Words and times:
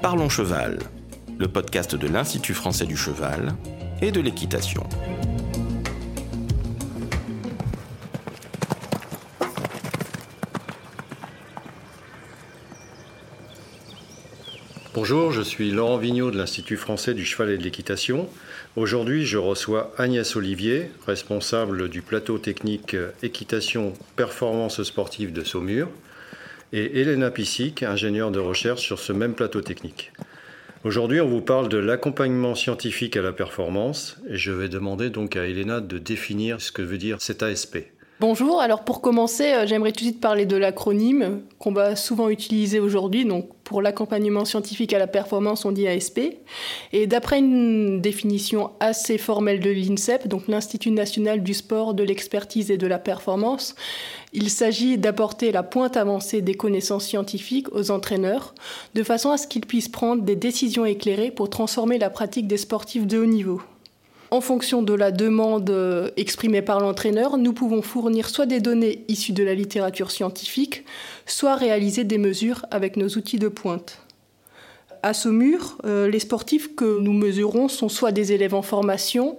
Parlons 0.00 0.28
Cheval, 0.28 0.78
le 1.40 1.48
podcast 1.48 1.96
de 1.96 2.06
l'Institut 2.06 2.54
français 2.54 2.86
du 2.86 2.96
cheval 2.96 3.56
et 4.00 4.12
de 4.12 4.20
l'équitation. 4.20 4.84
Bonjour, 14.94 15.32
je 15.32 15.42
suis 15.42 15.72
Laurent 15.72 15.96
Vigneault 15.96 16.30
de 16.30 16.38
l'Institut 16.38 16.76
français 16.76 17.12
du 17.12 17.24
cheval 17.24 17.50
et 17.50 17.58
de 17.58 17.64
l'équitation. 17.64 18.28
Aujourd'hui, 18.76 19.26
je 19.26 19.38
reçois 19.38 19.92
Agnès 19.98 20.36
Olivier, 20.36 20.92
responsable 21.08 21.88
du 21.88 22.02
plateau 22.02 22.38
technique 22.38 22.96
équitation 23.24 23.94
performance 24.14 24.80
sportive 24.84 25.32
de 25.32 25.42
Saumur, 25.42 25.88
et 26.72 27.00
Elena 27.00 27.30
Pissic, 27.30 27.82
ingénieure 27.82 28.30
de 28.30 28.38
recherche 28.38 28.82
sur 28.82 28.98
ce 28.98 29.12
même 29.12 29.34
plateau 29.34 29.60
technique. 29.60 30.12
Aujourd'hui, 30.84 31.20
on 31.20 31.28
vous 31.28 31.40
parle 31.40 31.68
de 31.68 31.78
l'accompagnement 31.78 32.54
scientifique 32.54 33.16
à 33.16 33.22
la 33.22 33.32
performance, 33.32 34.18
et 34.28 34.36
je 34.36 34.52
vais 34.52 34.68
demander 34.68 35.10
donc 35.10 35.36
à 35.36 35.46
Elena 35.46 35.80
de 35.80 35.98
définir 35.98 36.60
ce 36.60 36.70
que 36.70 36.82
veut 36.82 36.98
dire 36.98 37.20
cet 37.20 37.42
ASP. 37.42 37.78
Bonjour, 38.20 38.60
alors 38.60 38.82
pour 38.82 39.00
commencer, 39.00 39.44
euh, 39.44 39.64
j'aimerais 39.64 39.92
tout 39.92 40.00
de 40.00 40.10
suite 40.10 40.20
parler 40.20 40.44
de 40.44 40.56
l'acronyme 40.56 41.42
qu'on 41.60 41.70
va 41.70 41.94
souvent 41.94 42.30
utiliser 42.30 42.80
aujourd'hui. 42.80 43.24
Donc 43.24 43.48
pour 43.62 43.80
l'accompagnement 43.80 44.44
scientifique 44.44 44.92
à 44.92 44.98
la 44.98 45.06
performance, 45.06 45.64
on 45.64 45.70
dit 45.70 45.86
ASP. 45.86 46.20
Et 46.92 47.06
d'après 47.06 47.38
une 47.38 48.00
définition 48.00 48.72
assez 48.80 49.18
formelle 49.18 49.60
de 49.60 49.70
l'INSEP, 49.70 50.26
donc 50.26 50.48
l'Institut 50.48 50.90
national 50.90 51.44
du 51.44 51.54
sport, 51.54 51.94
de 51.94 52.02
l'expertise 52.02 52.72
et 52.72 52.76
de 52.76 52.88
la 52.88 52.98
performance, 52.98 53.76
il 54.32 54.50
s'agit 54.50 54.98
d'apporter 54.98 55.52
la 55.52 55.62
pointe 55.62 55.96
avancée 55.96 56.42
des 56.42 56.54
connaissances 56.54 57.06
scientifiques 57.06 57.72
aux 57.72 57.92
entraîneurs, 57.92 58.52
de 58.96 59.04
façon 59.04 59.30
à 59.30 59.36
ce 59.38 59.46
qu'ils 59.46 59.64
puissent 59.64 59.88
prendre 59.88 60.24
des 60.24 60.34
décisions 60.34 60.84
éclairées 60.84 61.30
pour 61.30 61.50
transformer 61.50 61.98
la 61.98 62.10
pratique 62.10 62.48
des 62.48 62.56
sportifs 62.56 63.06
de 63.06 63.18
haut 63.18 63.26
niveau. 63.26 63.62
En 64.30 64.42
fonction 64.42 64.82
de 64.82 64.92
la 64.92 65.10
demande 65.10 65.70
euh, 65.70 66.10
exprimée 66.18 66.60
par 66.60 66.80
l'entraîneur, 66.80 67.38
nous 67.38 67.54
pouvons 67.54 67.80
fournir 67.80 68.28
soit 68.28 68.44
des 68.44 68.60
données 68.60 69.04
issues 69.08 69.32
de 69.32 69.42
la 69.42 69.54
littérature 69.54 70.10
scientifique, 70.10 70.84
soit 71.24 71.56
réaliser 71.56 72.04
des 72.04 72.18
mesures 72.18 72.66
avec 72.70 72.98
nos 72.98 73.08
outils 73.08 73.38
de 73.38 73.48
pointe. 73.48 74.02
À 75.02 75.14
Saumur, 75.14 75.78
euh, 75.86 76.08
les 76.08 76.18
sportifs 76.18 76.74
que 76.74 76.98
nous 77.00 77.14
mesurons 77.14 77.68
sont 77.68 77.88
soit 77.88 78.12
des 78.12 78.32
élèves 78.32 78.54
en 78.54 78.62
formation, 78.62 79.38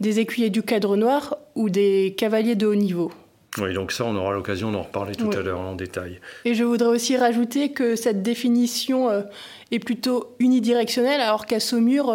des 0.00 0.20
écuyers 0.20 0.50
du 0.50 0.62
cadre 0.62 0.96
noir 0.96 1.38
ou 1.54 1.70
des 1.70 2.14
cavaliers 2.18 2.56
de 2.56 2.66
haut 2.66 2.74
niveau. 2.74 3.12
Oui, 3.58 3.72
donc 3.72 3.90
ça, 3.90 4.04
on 4.04 4.14
aura 4.16 4.34
l'occasion 4.34 4.70
d'en 4.70 4.82
reparler 4.82 5.14
tout 5.14 5.30
à 5.30 5.40
l'heure 5.40 5.60
en 5.60 5.74
détail. 5.74 6.20
Et 6.44 6.52
je 6.52 6.62
voudrais 6.62 6.88
aussi 6.88 7.16
rajouter 7.16 7.72
que 7.72 7.96
cette 7.96 8.22
définition 8.22 9.08
euh, 9.08 9.22
est 9.70 9.78
plutôt 9.78 10.34
unidirectionnelle, 10.40 11.22
alors 11.22 11.46
qu'à 11.46 11.60
Saumur, 11.60 12.14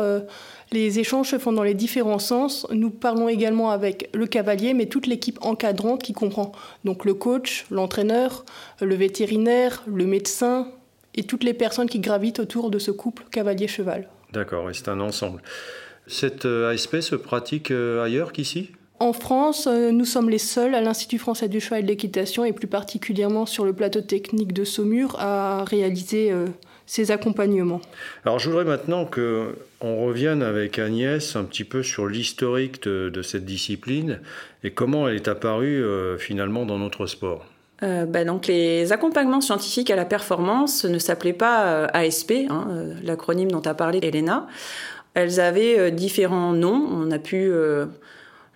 les 0.73 0.99
échanges 0.99 1.29
se 1.29 1.37
font 1.37 1.51
dans 1.51 1.63
les 1.63 1.73
différents 1.73 2.19
sens. 2.19 2.65
Nous 2.71 2.89
parlons 2.89 3.27
également 3.27 3.71
avec 3.71 4.09
le 4.13 4.25
cavalier, 4.25 4.73
mais 4.73 4.85
toute 4.85 5.05
l'équipe 5.07 5.37
encadrante 5.41 6.01
qui 6.01 6.13
comprend 6.13 6.53
donc 6.85 7.03
le 7.05 7.13
coach, 7.13 7.65
l'entraîneur, 7.69 8.45
le 8.79 8.95
vétérinaire, 8.95 9.83
le 9.85 10.05
médecin 10.05 10.69
et 11.15 11.23
toutes 11.23 11.43
les 11.43 11.53
personnes 11.53 11.89
qui 11.89 11.99
gravitent 11.99 12.39
autour 12.39 12.69
de 12.69 12.79
ce 12.79 12.91
couple 12.91 13.23
cavalier-cheval. 13.31 14.07
D'accord, 14.31 14.69
et 14.69 14.73
c'est 14.73 14.87
un 14.87 15.01
ensemble. 15.01 15.41
Cette 16.07 16.45
euh, 16.45 16.71
ASP 16.71 17.01
se 17.01 17.15
pratique 17.15 17.69
euh, 17.71 18.03
ailleurs 18.03 18.31
qu'ici? 18.31 18.71
En 18.99 19.13
France, 19.13 19.67
euh, 19.67 19.91
nous 19.91 20.05
sommes 20.05 20.29
les 20.29 20.37
seuls 20.37 20.73
à 20.73 20.79
l'Institut 20.79 21.17
français 21.17 21.49
du 21.49 21.59
cheval 21.59 21.81
et 21.81 21.83
de 21.83 21.87
l'équitation 21.89 22.45
et 22.45 22.53
plus 22.53 22.67
particulièrement 22.67 23.45
sur 23.45 23.65
le 23.65 23.73
plateau 23.73 23.99
technique 23.99 24.53
de 24.53 24.63
Saumur 24.63 25.17
à 25.19 25.65
réaliser 25.65 26.33
ces 26.85 27.11
accompagnements. 27.11 27.81
Alors 28.25 28.39
je 28.39 28.49
voudrais 28.49 28.65
maintenant 28.65 29.05
que 29.05 29.55
on 29.81 30.05
revienne 30.05 30.43
avec 30.43 30.79
Agnès 30.79 31.35
un 31.35 31.43
petit 31.43 31.63
peu 31.63 31.83
sur 31.83 32.07
l'historique 32.07 32.83
de, 32.83 33.21
cette 33.21 33.45
discipline 33.45 34.19
et 34.63 34.71
comment 34.71 35.07
elle 35.07 35.15
est 35.15 35.27
apparue 35.27 35.83
euh, 35.83 36.17
finalement 36.17 36.65
dans 36.65 36.77
notre 36.77 37.07
sport. 37.07 37.45
Euh, 37.83 38.05
bah, 38.05 38.23
donc 38.25 38.47
les 38.47 38.91
accompagnements 38.91 39.41
scientifiques 39.41 39.89
à 39.89 39.95
la 39.95 40.05
performance 40.05 40.85
ne 40.85 40.99
s'appelaient 40.99 41.33
pas 41.33 41.65
euh, 41.65 41.87
ASP, 41.93 42.33
hein, 42.49 42.67
l'acronyme 43.03 43.51
dont 43.51 43.61
a 43.61 43.73
parlé 43.73 43.99
Elena. 44.03 44.47
Elles 45.13 45.39
avaient 45.39 45.91
différents 45.91 46.53
noms. 46.53 46.87
On 46.89 47.11
a 47.11 47.19
pu 47.19 47.51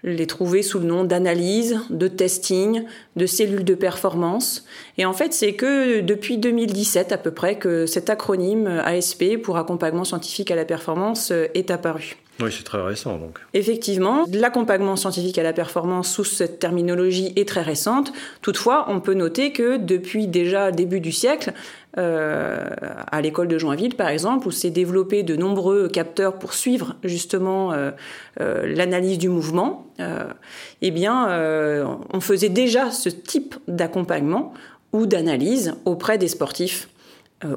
les 0.05 0.27
trouver 0.27 0.61
sous 0.61 0.79
le 0.79 0.85
nom 0.85 1.03
d'analyse, 1.03 1.79
de 1.89 2.07
testing, 2.07 2.83
de 3.15 3.25
cellules 3.25 3.65
de 3.65 3.75
performance. 3.75 4.65
Et 4.97 5.05
en 5.05 5.13
fait, 5.13 5.33
c'est 5.33 5.53
que 5.53 6.01
depuis 6.01 6.37
2017 6.37 7.11
à 7.11 7.17
peu 7.17 7.31
près 7.31 7.57
que 7.57 7.85
cet 7.85 8.09
acronyme 8.09 8.67
ASP 8.67 9.37
pour 9.41 9.57
accompagnement 9.57 10.03
scientifique 10.03 10.51
à 10.51 10.55
la 10.55 10.65
performance 10.65 11.31
est 11.31 11.71
apparu. 11.71 12.17
Oui, 12.41 12.49
c'est 12.51 12.63
très 12.63 12.81
récent 12.81 13.17
donc. 13.17 13.39
Effectivement, 13.53 14.25
l'accompagnement 14.31 14.97
scientifique 14.97 15.37
à 15.37 15.43
la 15.43 15.53
performance 15.53 16.11
sous 16.11 16.25
cette 16.25 16.59
terminologie 16.59 17.31
est 17.37 17.47
très 17.47 17.61
récente. 17.61 18.11
Toutefois, 18.41 18.87
on 18.89 18.99
peut 18.99 19.13
noter 19.13 19.53
que 19.53 19.77
depuis 19.77 20.27
déjà 20.27 20.71
début 20.71 20.99
du 20.99 21.13
siècle, 21.13 21.53
euh, 21.97 22.67
à 23.09 23.21
l'école 23.21 23.47
de 23.47 23.57
Joinville 23.57 23.95
par 23.95 24.09
exemple, 24.09 24.49
où 24.49 24.51
s'est 24.51 24.69
développé 24.69 25.23
de 25.23 25.37
nombreux 25.37 25.87
capteurs 25.87 26.37
pour 26.37 26.53
suivre 26.53 26.95
justement 27.05 27.71
euh, 27.71 27.91
euh, 28.41 28.67
l'analyse 28.67 29.17
du 29.17 29.29
mouvement, 29.29 29.87
eh 30.81 30.91
bien, 30.91 31.29
on 32.11 32.19
faisait 32.19 32.49
déjà 32.49 32.91
ce 32.91 33.07
type 33.07 33.55
d'accompagnement 33.69 34.53
ou 34.91 35.05
d'analyse 35.05 35.73
auprès 35.85 36.17
des 36.17 36.27
sportifs 36.27 36.89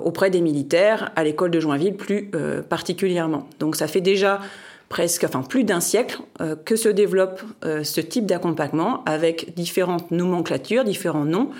auprès 0.00 0.28
des 0.28 0.40
militaires, 0.40 1.10
à 1.16 1.24
l'école 1.24 1.50
de 1.50 1.60
Joinville 1.60 1.94
plus 1.94 2.30
particulièrement. 2.68 3.48
Donc 3.58 3.74
ça 3.74 3.88
fait 3.88 4.00
déjà 4.00 4.40
presque, 4.88 5.24
enfin 5.24 5.42
plus 5.42 5.64
d'un 5.64 5.80
siècle, 5.80 6.20
euh, 6.40 6.56
que 6.56 6.76
se 6.76 6.88
développe 6.88 7.42
euh, 7.64 7.84
ce 7.84 8.00
type 8.00 8.26
d'accompagnement 8.26 9.04
avec 9.04 9.54
différentes 9.54 10.10
nomenclatures, 10.10 10.84
différents 10.84 11.24
noms. 11.24 11.50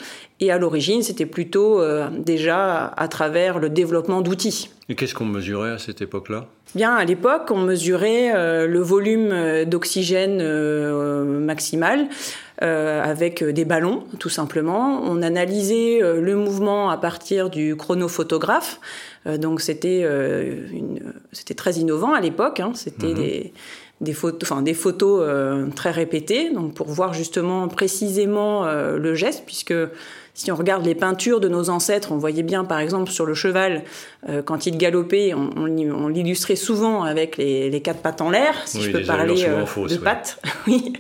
Et 0.41 0.51
à 0.51 0.59
l'origine, 0.59 1.03
c'était 1.03 1.27
plutôt 1.27 1.81
euh, 1.81 2.09
déjà 2.11 2.87
à 2.87 3.09
travers 3.09 3.59
le 3.59 3.69
développement 3.69 4.23
d'outils. 4.23 4.71
Et 4.89 4.95
qu'est-ce 4.95 5.15
qu'on 5.15 5.27
mesurait 5.27 5.73
à 5.73 5.79
cette 5.79 6.01
époque-là? 6.01 6.47
Bien, 6.75 6.95
à 6.95 7.05
l'époque, 7.05 7.51
on 7.51 7.59
mesurait 7.59 8.67
le 8.67 8.81
volume 8.81 9.65
d'oxygène 9.65 10.43
maximal 11.25 12.09
avec 12.61 13.45
des 13.45 13.65
ballons, 13.65 14.05
tout 14.19 14.29
simplement. 14.29 15.03
On 15.05 15.23
analysait 15.23 16.01
le 16.01 16.35
mouvement 16.35 16.91
à 16.91 16.97
partir 16.97 17.51
du 17.51 17.77
chronophotographe. 17.77 18.81
Euh, 19.29 19.39
donc 19.39 19.61
c'était 19.61 20.03
euh, 20.05 20.67
c'était 21.33 21.55
très 21.55 21.75
innovant 21.75 22.13
à 22.15 22.21
l'époque. 22.21 22.61
Hein. 22.61 22.73
C'était 22.75 23.09
mhm. 23.09 23.15
des 23.15 23.53
des 24.01 24.13
photos, 24.13 24.49
enfin 24.49 24.63
des 24.63 24.75
photos 24.75 25.23
euh, 25.23 25.67
très 25.75 25.91
répétées, 25.91 26.51
donc 26.51 26.75
pour 26.75 26.87
voir 26.89 27.15
justement 27.15 27.67
précisément 27.67 28.65
le 28.67 29.15
geste, 29.15 29.43
puisque 29.45 29.75
si 30.39 30.53
on 30.53 30.57
regarde 30.57 30.85
les 30.85 30.95
peintures 30.95 31.41
de 31.41 31.49
nos 31.49 31.69
ancêtres, 31.69 32.13
on 32.13 32.17
voyait 32.17 32.43
bien 32.43 32.65
par 32.65 32.79
exemple 32.79 33.11
sur 33.11 33.27
le 33.27 33.35
cheval, 33.35 33.83
quand 34.45 34.67
il 34.67 34.79
galopait, 34.79 35.35
on, 35.35 35.51
on, 35.57 36.09
l'illustrait 36.09 36.57
souvent 36.57 37.03
avec 37.03 37.37
les, 37.37 37.71
les, 37.71 37.81
quatre 37.81 38.01
pattes 38.01 38.21
en 38.21 38.31
l'air, 38.31 38.55
si 38.65 38.81
je 38.83 38.93
peux 38.93 39.03
parler 39.03 39.35
de 39.35 39.97
pattes, 39.97 40.41
oui, 40.69 40.93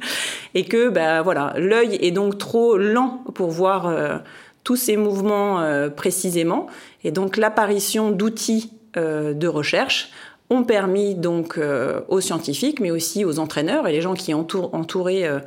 et 0.54 0.64
que 0.64 0.88
bah 0.88 1.22
voilà, 1.22 1.54
l'œil 1.56 1.98
est 2.00 2.10
donc 2.10 2.36
trop 2.38 2.76
lent 2.76 3.22
pour 3.34 3.50
voir 3.50 4.22
tous 4.64 4.76
ces 4.76 4.96
mouvements 4.96 5.62
précisément. 5.94 6.66
Et 7.04 7.12
donc 7.12 7.36
l'apparition 7.36 8.10
d'outils 8.10 8.72
euh, 8.96 9.34
de 9.34 9.46
recherche 9.46 10.10
ont 10.50 10.64
permis 10.64 11.14
donc 11.14 11.58
euh, 11.58 12.00
aux 12.08 12.22
scientifiques, 12.22 12.80
mais 12.80 12.90
aussi 12.90 13.24
aux 13.24 13.38
entraîneurs 13.38 13.86
et 13.86 13.92
les 13.92 14.00
gens 14.00 14.14
qui 14.14 14.32
entourent, 14.32 14.72
entouraient 14.74 15.24
euh, 15.24 15.40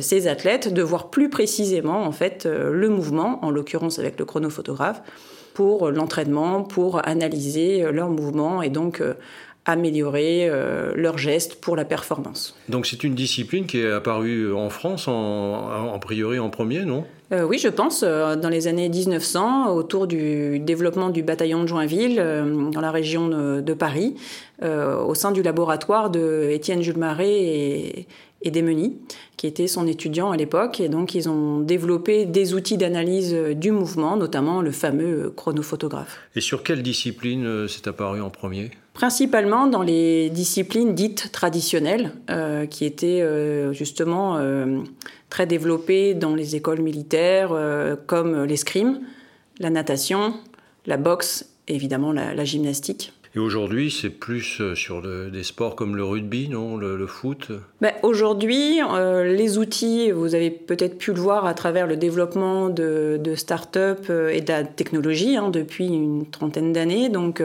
ces 0.00 0.28
athlètes 0.28 0.72
de 0.72 0.82
voir 0.82 1.10
plus 1.10 1.28
précisément 1.28 2.04
en 2.04 2.12
fait 2.12 2.46
le 2.46 2.88
mouvement, 2.88 3.44
en 3.44 3.50
l'occurrence 3.50 3.98
avec 3.98 4.18
le 4.18 4.24
chronophotographe, 4.24 5.02
pour 5.52 5.90
l'entraînement, 5.90 6.62
pour 6.62 7.06
analyser 7.06 7.92
leurs 7.92 8.08
mouvements 8.08 8.62
et 8.62 8.70
donc 8.70 9.02
améliorer 9.66 10.50
leurs 10.94 11.18
gestes 11.18 11.56
pour 11.60 11.76
la 11.76 11.84
performance. 11.84 12.56
Donc 12.68 12.86
c'est 12.86 13.04
une 13.04 13.14
discipline 13.14 13.66
qui 13.66 13.80
est 13.80 13.90
apparue 13.90 14.52
en 14.54 14.70
France 14.70 15.06
en, 15.06 15.12
en 15.12 15.98
priori 15.98 16.38
en 16.38 16.48
premier, 16.50 16.84
non? 16.84 17.04
Euh, 17.34 17.42
oui, 17.42 17.58
je 17.58 17.68
pense, 17.68 18.04
euh, 18.06 18.36
dans 18.36 18.48
les 18.48 18.68
années 18.68 18.88
1900, 18.88 19.72
autour 19.74 20.06
du 20.06 20.58
développement 20.58 21.08
du 21.08 21.22
bataillon 21.22 21.62
de 21.62 21.68
Joinville, 21.68 22.18
euh, 22.18 22.70
dans 22.70 22.80
la 22.80 22.90
région 22.90 23.28
de, 23.28 23.74
Paris, 23.74 24.14
au 24.62 25.14
sein 25.14 25.32
du 25.32 25.42
laboratoire 25.42 26.10
de 26.10 26.48
Étienne 26.52 26.80
Jules 26.80 26.96
Marais 26.96 27.32
et, 27.32 28.06
et 28.44 28.50
Desmeny, 28.50 28.96
qui 29.36 29.46
était 29.46 29.66
son 29.66 29.86
étudiant 29.86 30.30
à 30.30 30.36
l'époque. 30.36 30.78
Et 30.80 30.88
donc, 30.88 31.14
ils 31.14 31.28
ont 31.28 31.58
développé 31.58 32.26
des 32.26 32.54
outils 32.54 32.76
d'analyse 32.76 33.34
du 33.56 33.72
mouvement, 33.72 34.16
notamment 34.16 34.62
le 34.62 34.70
fameux 34.70 35.32
chronophotographe. 35.34 36.18
Et 36.36 36.40
sur 36.40 36.62
quelle 36.62 36.82
discipline 36.82 37.66
c'est 37.68 37.88
apparu 37.88 38.20
en 38.20 38.30
premier? 38.30 38.70
Principalement 38.92 39.66
dans 39.66 39.82
les 39.82 40.30
disciplines 40.30 40.94
dites 40.94 41.32
traditionnelles, 41.32 42.12
qui 42.70 42.84
étaient 42.84 43.26
justement 43.72 44.38
très 45.34 45.46
développés 45.48 46.14
dans 46.14 46.36
les 46.36 46.54
écoles 46.54 46.80
militaires, 46.80 47.50
euh, 47.50 47.96
comme 48.06 48.44
l'escrime, 48.44 49.00
la 49.58 49.68
natation, 49.68 50.34
la 50.86 50.96
boxe 50.96 51.48
évidemment 51.66 52.12
la, 52.12 52.44
gymnastique. 52.44 53.12
Et 53.36 53.40
aujourd'hui, 53.40 53.90
c'est 53.90 54.10
plus 54.10 54.60
euh, 54.60 54.76
sur 54.76 55.02
des 55.02 55.42
sports 55.42 55.74
comme 55.74 55.96
le 55.96 56.04
rugby, 56.04 56.48
non 56.48 56.76
le, 56.76 57.06
foot? 57.06 57.50
Ben, 57.80 57.92
Aujourd'hui, 58.02 58.80
euh, 58.80 59.24
les 59.24 59.58
outils, 59.58 60.12
vous 60.12 60.36
avez 60.36 60.50
peut-être 60.50 60.98
pu 60.98 61.12
le 61.12 61.20
voir 61.20 61.44
à 61.44 61.54
travers 61.54 61.88
le 61.88 61.96
développement 61.96 62.68
de, 62.68 63.20
start-up 63.34 64.06
euh, 64.08 64.28
et 64.28 64.40
de 64.40 64.52
la 64.52 64.62
technologie 64.62 65.36
hein, 65.36 65.50
depuis 65.50 65.88
une 65.88 66.26
trentaine 66.30 66.72
d'années. 66.72 67.08
Donc, 67.08 67.42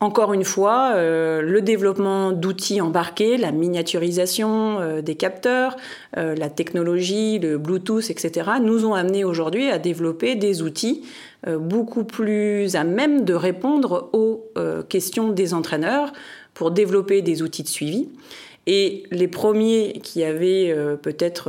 encore 0.00 0.32
une 0.32 0.44
fois, 0.44 0.92
euh, 0.94 1.42
le 1.42 1.60
développement 1.60 2.30
d'outils 2.30 2.80
embarqués, 2.80 3.36
la 3.36 3.50
miniaturisation 3.50 4.78
euh, 4.80 5.02
des 5.02 5.16
capteurs, 5.16 5.76
euh, 6.16 6.36
la 6.36 6.48
technologie, 6.50 7.40
le 7.40 7.58
Bluetooth, 7.58 8.08
etc., 8.08 8.50
nous 8.62 8.86
ont 8.86 8.94
amené 8.94 9.24
aujourd'hui 9.24 9.68
à 9.68 9.78
développer 9.78 10.34
des 10.36 10.62
outils 10.62 11.02
beaucoup 11.46 12.02
plus 12.02 12.74
à 12.74 12.82
même 12.82 13.24
de 13.24 13.32
répondre 13.32 14.10
aux 14.12 14.50
questions 14.88 15.30
des 15.30 15.54
entraîneurs 15.54 16.12
pour 16.52 16.72
développer 16.72 17.22
des 17.22 17.42
outils 17.42 17.62
de 17.62 17.68
suivi. 17.68 18.08
Et 18.66 19.04
les 19.12 19.28
premiers 19.28 20.00
qui 20.02 20.24
avaient 20.24 20.74
peut-être 21.00 21.48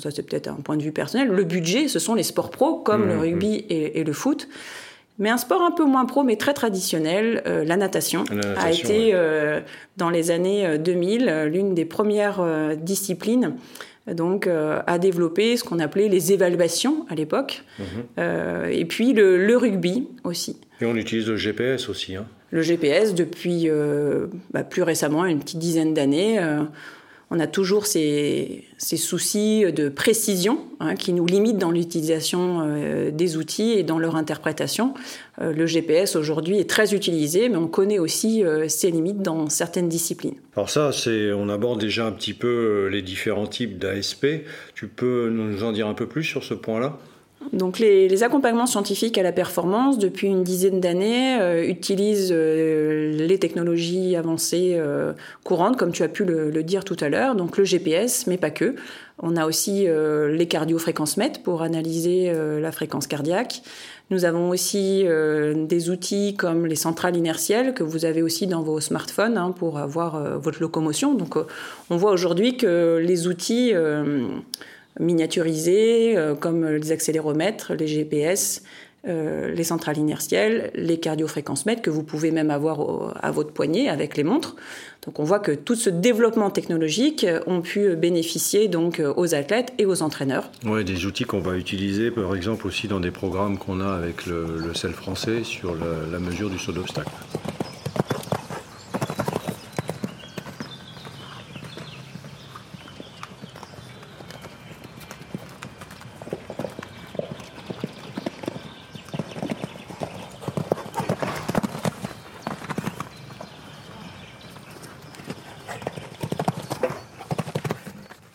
ça 0.00 0.10
c'est 0.10 0.24
peut-être 0.24 0.48
un 0.48 0.56
point 0.56 0.76
de 0.76 0.82
vue 0.82 0.90
personnel, 0.90 1.28
le 1.28 1.44
budget, 1.44 1.86
ce 1.86 2.00
sont 2.00 2.14
les 2.14 2.24
sports 2.24 2.50
pro 2.50 2.74
comme 2.74 3.06
le 3.06 3.14
mmh, 3.14 3.20
rugby 3.20 3.58
mmh. 3.58 3.64
et, 3.70 4.04
le 4.04 4.12
foot. 4.12 4.48
Mais 5.18 5.30
un 5.30 5.38
sport 5.38 5.62
un 5.62 5.70
peu 5.70 5.84
moins 5.84 6.04
pro, 6.04 6.22
mais 6.22 6.36
très 6.36 6.52
traditionnel, 6.52 7.42
euh, 7.46 7.64
la, 7.64 7.76
natation, 7.76 8.24
a 8.56 8.70
été 8.70 9.10
euh, 9.14 9.60
dans 9.96 10.10
les 10.10 10.30
années 10.30 10.78
2000 10.78 11.28
euh, 11.28 11.46
l'une 11.46 11.74
des 11.74 11.84
premières 11.84 12.44
disciplines 12.76 13.54
donc 14.06 14.46
à 14.46 14.98
développer 15.00 15.56
ce 15.56 15.64
qu'on 15.64 15.80
appelait 15.80 16.06
les 16.06 16.32
évaluations 16.32 17.06
à 17.08 17.16
l'époque, 17.16 17.64
mhm. 17.80 18.70
et 18.70 18.84
puis 18.84 19.12
le, 19.12 19.56
rugby 19.56 20.06
aussi. 20.22 20.60
Et 20.80 20.86
on 20.86 20.94
utilise 20.94 21.26
le 21.26 21.36
GPS 21.36 21.88
aussi. 21.88 22.14
Hein. 22.14 22.24
Le 22.52 22.62
GPS 22.62 23.16
depuis 23.16 23.68
bah, 24.52 24.62
plus 24.62 24.82
récemment, 24.82 25.24
une 25.24 25.40
petite 25.40 25.58
dizaine 25.58 25.92
d'années 25.92 26.38
on 27.30 27.40
a 27.40 27.46
toujours 27.48 27.86
ces, 27.86 28.64
soucis 28.78 29.64
de 29.72 29.88
précision 29.88 30.60
hein, 30.78 30.94
qui 30.94 31.12
nous 31.12 31.26
limitent 31.26 31.58
dans 31.58 31.72
l'utilisation 31.72 32.60
euh, 32.62 33.10
des 33.10 33.36
outils 33.36 33.72
et 33.72 33.82
dans 33.82 33.98
leur 33.98 34.14
interprétation. 34.14 34.94
Euh, 35.40 35.52
le 35.52 35.66
GPS 35.66 36.14
aujourd'hui 36.14 36.58
est 36.58 36.70
très 36.70 36.94
utilisé, 36.94 37.48
mais 37.48 37.56
on 37.56 37.66
connaît 37.66 37.98
aussi 37.98 38.44
euh, 38.44 38.68
ses 38.68 38.92
limites 38.92 39.22
dans 39.22 39.48
certaines 39.48 39.88
disciplines. 39.88 40.36
Alors 40.54 40.70
ça, 40.70 40.92
c'est, 40.92 41.32
on 41.32 41.48
aborde 41.48 41.80
déjà 41.80 42.06
un 42.06 42.12
petit 42.12 42.34
peu 42.34 42.88
les 42.92 43.02
différents 43.02 43.48
types 43.48 43.78
d'ASP. 43.78 44.26
Tu 44.74 44.86
peux 44.86 45.28
nous 45.28 45.64
en 45.64 45.72
dire 45.72 45.88
un 45.88 45.94
peu 45.94 46.06
plus 46.06 46.22
sur 46.22 46.44
ce 46.44 46.54
point-là? 46.54 46.98
Donc 47.52 47.78
les, 47.78 48.22
accompagnements 48.22 48.66
scientifiques 48.66 49.18
à 49.18 49.22
la 49.22 49.32
performance, 49.32 49.98
depuis 49.98 50.28
une 50.28 50.42
dizaine 50.42 50.80
d'années, 50.80 51.38
euh, 51.40 51.66
utilisent 51.66 52.30
euh, 52.32 53.12
les 53.12 53.38
technologies 53.38 54.16
avancées 54.16 54.74
euh, 54.76 55.12
courantes, 55.44 55.76
comme 55.76 55.92
tu 55.92 56.02
as 56.02 56.08
pu 56.08 56.24
le, 56.24 56.62
dire 56.62 56.84
tout 56.84 56.96
à 57.00 57.08
l'heure, 57.08 57.34
donc 57.34 57.56
le 57.58 57.64
GPS, 57.64 58.26
mais 58.26 58.36
pas 58.36 58.50
que. 58.50 58.74
On 59.22 59.36
a 59.36 59.46
aussi 59.46 59.86
les 59.86 60.46
cardiofréquences-mètres 60.46 61.42
pour 61.42 61.62
analyser 61.62 62.30
la 62.60 62.70
fréquence 62.70 63.06
cardiaque. 63.06 63.62
Nous 64.10 64.26
avons 64.26 64.50
aussi 64.50 65.06
des 65.06 65.90
outils 65.90 66.36
comme 66.36 66.66
les 66.66 66.76
centrales 66.76 67.16
inertielles 67.16 67.72
que 67.72 67.82
vous 67.82 68.04
avez 68.04 68.20
aussi 68.20 68.46
dans 68.46 68.62
vos 68.62 68.78
smartphones 68.78 69.38
hein, 69.38 69.52
pour 69.52 69.78
avoir 69.78 70.38
votre 70.38 70.60
locomotion. 70.60 71.14
Donc 71.14 71.36
on 71.88 71.96
voit 71.96 72.12
aujourd'hui 72.12 72.58
que 72.58 73.00
les 73.02 73.26
outils 73.26 73.72
miniaturisés, 75.00 76.16
euh, 76.16 76.34
comme 76.34 76.66
les 76.66 76.92
accéléromètres, 76.92 77.74
les 77.74 77.86
GPS, 77.86 78.62
euh, 79.08 79.52
les 79.52 79.64
centrales 79.64 79.98
inertielles, 79.98 80.70
les 80.74 80.98
cardiofréquences-mètres 80.98 81.82
que 81.82 81.90
vous 81.90 82.02
pouvez 82.02 82.30
même 82.32 82.50
avoir 82.50 83.16
à 83.22 83.30
votre 83.30 83.52
poignet 83.52 83.88
avec 83.88 84.16
les 84.16 84.24
montres. 84.24 84.56
Donc 85.04 85.20
on 85.20 85.24
voit 85.24 85.38
que 85.38 85.52
tout 85.52 85.76
ce 85.76 85.90
développement 85.90 86.50
technologique 86.50 87.24
ont 87.46 87.60
pu 87.60 87.94
bénéficier 87.94 88.66
donc 88.66 89.00
aux 89.16 89.34
athlètes 89.34 89.72
et 89.78 89.86
aux 89.86 90.02
entraîneurs. 90.02 90.50
Oui, 90.64 90.84
des 90.84 91.06
outils 91.06 91.24
qu'on 91.24 91.38
va 91.38 91.56
utiliser 91.56 92.10
par 92.10 92.34
exemple 92.34 92.66
aussi 92.66 92.88
dans 92.88 92.98
des 92.98 93.12
programmes 93.12 93.58
qu'on 93.58 93.80
a 93.80 93.92
avec 93.92 94.26
le, 94.26 94.58
le 94.58 94.74
CEL 94.74 94.92
français 94.92 95.44
sur 95.44 95.76
la, 95.76 96.10
la 96.10 96.18
mesure 96.18 96.50
du 96.50 96.58
saut 96.58 96.72
d'obstacle. 96.72 97.10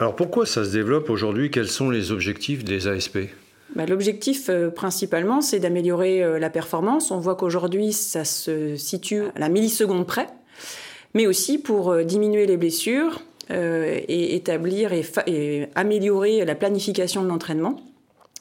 Alors 0.01 0.15
pourquoi 0.15 0.48
ça 0.48 0.65
se 0.65 0.71
développe 0.71 1.12
aujourd'hui? 1.12 1.51
Quels 1.51 1.68
sont 1.68 1.92
les 1.92 2.12
objectifs 2.12 2.63
des 2.63 2.88
ASP 2.88 3.19
bah, 3.75 3.86
L'objectif 3.86 4.50
euh, 4.50 4.71
principalement, 4.71 5.42
c'est 5.42 5.59
d'améliorer 5.59 6.24
euh, 6.24 6.39
la 6.39 6.50
performance. 6.50 7.12
On 7.12 7.19
voit 7.19 7.36
qu'aujourd'hui, 7.36 7.94
ça 7.94 8.25
se 8.25 8.75
situe 8.77 9.25
à 9.36 9.39
la 9.39 9.48
milliseconde 9.48 10.07
près, 10.07 10.25
mais 11.13 11.27
aussi 11.27 11.59
pour 11.59 11.92
euh, 11.92 12.03
diminuer 12.03 12.48
les 12.48 12.57
blessures 12.57 13.21
et 13.53 14.36
établir 14.36 14.94
et, 14.94 15.69
améliorer 15.75 16.45
la 16.45 16.56
planification 16.56 17.21
de 17.21 17.27
l'entraînement. 17.27 17.81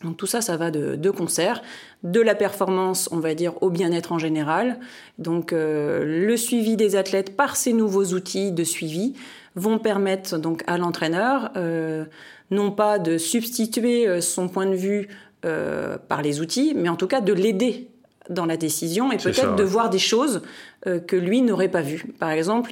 Donc 0.04 0.16
tout 0.16 0.26
ça, 0.26 0.40
ça 0.40 0.56
va 0.56 0.70
de, 0.70 1.10
concert, 1.10 1.62
de 2.04 2.20
la 2.20 2.36
performance, 2.36 3.08
on 3.10 3.18
va 3.18 3.34
dire, 3.34 3.60
au 3.60 3.70
bien-être 3.70 4.12
en 4.12 4.20
général. 4.20 4.78
Donc 5.18 5.50
le 5.52 6.36
suivi 6.36 6.76
des 6.76 6.94
athlètes 6.94 7.36
par 7.36 7.56
ces 7.56 7.72
nouveaux 7.72 8.04
outils 8.14 8.52
de 8.52 8.62
suivi, 8.62 9.14
vont 9.56 9.78
permettre 9.78 10.38
donc 10.38 10.62
à 10.66 10.78
l'entraîneur 10.78 11.50
euh, 11.56 12.04
non 12.50 12.70
pas 12.70 12.98
de 12.98 13.18
substituer 13.18 14.06
euh, 14.06 14.20
son 14.20 14.48
point 14.48 14.66
de 14.66 14.74
vue 14.74 15.08
euh, 15.44 15.96
par 16.08 16.22
les 16.22 16.40
outils, 16.40 16.72
mais 16.76 16.88
en 16.88 16.96
tout 16.96 17.06
cas 17.06 17.20
de 17.20 17.32
l'aider 17.32 17.88
dans 18.28 18.46
la 18.46 18.56
décision 18.56 19.10
et 19.10 19.16
peut-être 19.16 19.56
de 19.56 19.64
voir 19.64 19.90
des 19.90 19.98
choses 19.98 20.42
que 20.84 21.16
lui 21.16 21.42
n'aurait 21.42 21.68
pas 21.68 21.80
vues. 21.80 22.04
Par 22.20 22.30
exemple, 22.30 22.70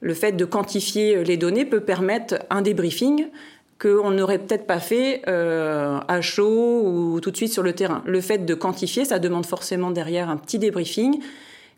le 0.00 0.14
fait 0.14 0.32
de 0.32 0.44
quantifier 0.44 1.24
les 1.24 1.36
données 1.36 1.64
peut 1.64 1.80
permettre 1.80 2.36
un 2.48 2.62
débriefing 2.62 3.26
qu'on 3.80 4.12
n'aurait 4.12 4.38
peut-être 4.38 4.68
pas 4.68 4.78
fait 4.78 5.26
à 5.26 6.20
chaud 6.20 6.82
ou 6.84 7.18
tout 7.20 7.32
de 7.32 7.36
suite 7.36 7.52
sur 7.52 7.64
le 7.64 7.72
terrain. 7.72 8.02
Le 8.06 8.20
fait 8.20 8.46
de 8.46 8.54
quantifier, 8.54 9.04
ça 9.04 9.18
demande 9.18 9.46
forcément 9.46 9.90
derrière 9.90 10.30
un 10.30 10.36
petit 10.36 10.60
débriefing. 10.60 11.18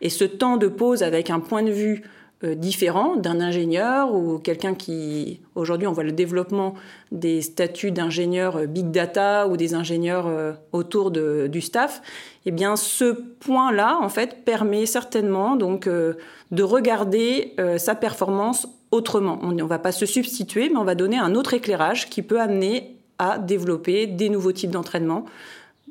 Et 0.02 0.10
ce 0.10 0.24
temps 0.24 0.58
de 0.58 0.66
pause 0.66 1.02
avec 1.02 1.30
un 1.30 1.40
point 1.40 1.62
de 1.62 1.70
vue 1.70 2.02
différent 2.42 3.16
d'un 3.16 3.40
ingénieur 3.40 4.14
ou 4.14 4.38
quelqu'un 4.38 4.74
qui 4.74 5.40
aujourd'hui 5.54 5.86
on 5.86 5.92
voit 5.92 6.04
le 6.04 6.12
développement 6.12 6.74
des 7.12 7.42
statuts 7.42 7.90
d'ingénieur 7.90 8.56
euh, 8.56 8.66
big 8.66 8.90
data 8.90 9.46
ou 9.46 9.58
des 9.58 9.74
ingénieurs 9.74 10.26
euh, 10.26 10.52
autour 10.72 11.10
de, 11.10 11.48
du 11.48 11.60
staff 11.60 12.00
eh 12.46 12.50
bien 12.50 12.76
ce 12.76 13.12
point 13.12 13.72
là 13.72 13.98
en 14.00 14.08
fait 14.08 14.44
permet 14.44 14.86
certainement 14.86 15.56
donc 15.56 15.86
de 15.86 16.62
regarder 16.62 17.54
sa 17.76 17.94
performance 17.94 18.66
autrement. 18.90 19.38
On 19.42 19.52
ne 19.52 19.62
va 19.62 19.78
pas 19.78 19.92
se 19.92 20.06
substituer 20.06 20.70
mais 20.70 20.78
on 20.78 20.84
va 20.84 20.94
donner 20.94 21.18
un 21.18 21.34
autre 21.34 21.54
éclairage 21.54 22.08
qui 22.08 22.22
peut 22.22 22.40
amener 22.40 22.96
à 23.18 23.38
développer 23.38 24.06
des 24.06 24.30
nouveaux 24.30 24.52
types 24.52 24.70
d'entraînement 24.70 25.26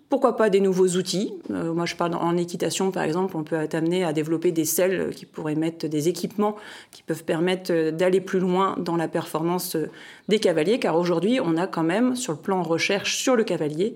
pourquoi 0.10 0.36
pas 0.36 0.50
des 0.50 0.60
nouveaux 0.60 0.88
outils? 0.88 1.34
Euh, 1.52 1.72
Moi, 1.72 1.86
je 1.86 1.96
parle 1.96 2.16
en 2.16 2.36
équitation, 2.36 2.92
par 2.92 3.04
exemple, 3.04 3.38
on 3.38 3.44
peut 3.44 3.56
être 3.56 3.76
amené 3.76 4.04
à 4.04 4.12
développer 4.12 4.52
des 4.52 4.66
selles 4.66 5.14
qui 5.16 5.28
pourraient 5.28 5.56
mettre 5.56 5.88
des 5.88 6.10
équipements 6.10 6.56
qui 6.92 7.04
peuvent 7.04 7.24
permettre 7.24 7.72
euh, 7.72 7.92
d'aller 7.92 8.20
plus 8.20 8.40
loin 8.40 8.76
dans 8.80 8.96
la 8.96 9.08
performance 9.08 9.76
euh, 9.76 9.90
des 10.28 10.40
cavaliers, 10.40 10.80
car 10.80 10.98
aujourd'hui, 10.98 11.40
on 11.40 11.58
a 11.58 11.68
quand 11.68 11.84
même, 11.84 12.16
sur 12.16 12.34
le 12.34 12.40
plan 12.40 12.64
recherche 12.64 13.18
sur 13.18 13.36
le 13.36 13.44
cavalier, 13.44 13.96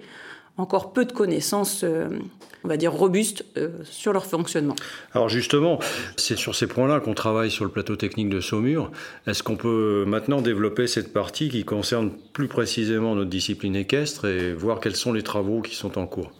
encore 0.58 0.94
peu 0.94 1.06
de 1.06 1.12
connaissances, 1.12 1.84
euh, 1.84 2.08
on 2.64 2.68
va 2.68 2.78
dire, 2.78 2.94
robustes 2.94 3.46
euh, 3.58 3.70
sur 3.84 4.14
leur 4.14 4.26
fonctionnement. 4.26 4.76
Alors 5.14 5.30
justement, 5.30 5.80
c'est 6.16 6.38
sur 6.38 6.56
ces 6.56 6.68
points-là 6.68 7.00
qu'on 7.00 7.16
travaille 7.16 7.50
sur 7.50 7.66
le 7.66 7.72
plateau 7.72 7.96
technique 7.96 8.30
de 8.30 8.40
Saumur. 8.40 8.92
Est-ce 9.26 9.42
qu'on 9.42 9.56
peut 9.56 10.06
maintenant 10.06 10.42
développer 10.42 10.86
cette 10.88 11.12
partie 11.12 11.50
qui 11.50 11.66
concerne 11.66 12.12
plus 12.34 12.48
précisément 12.48 13.16
notre 13.16 13.32
discipline 13.32 13.76
équestre 13.76 14.26
et 14.26 14.54
voir 14.54 14.80
quels 14.80 14.96
sont 14.96 15.12
les 15.12 15.24
travaux 15.24 15.62
qui 15.62 15.76
sont 15.76 15.98
en 15.98 16.06
cours? 16.06 16.32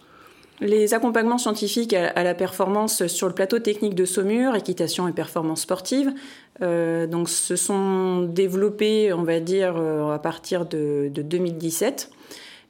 Les 0.62 0.94
accompagnements 0.94 1.40
scientifiques 1.40 1.94
à 1.94 2.24
la 2.24 2.36
performance 2.36 3.08
sur 3.08 3.28
le 3.28 3.34
plateau 3.34 3.58
technique 3.58 3.96
de 3.96 4.06
Saumur, 4.06 4.56
équitation 4.56 5.08
et 5.08 5.12
performance 5.12 5.62
sportive, 5.62 6.14
euh, 6.62 7.08
donc 7.08 7.28
se 7.28 7.56
sont 7.56 8.22
développés, 8.22 9.12
on 9.12 9.24
va 9.24 9.40
dire, 9.40 9.76
à 9.76 10.20
partir 10.20 10.66
de, 10.66 11.10
de 11.12 11.22
2017 11.24 12.12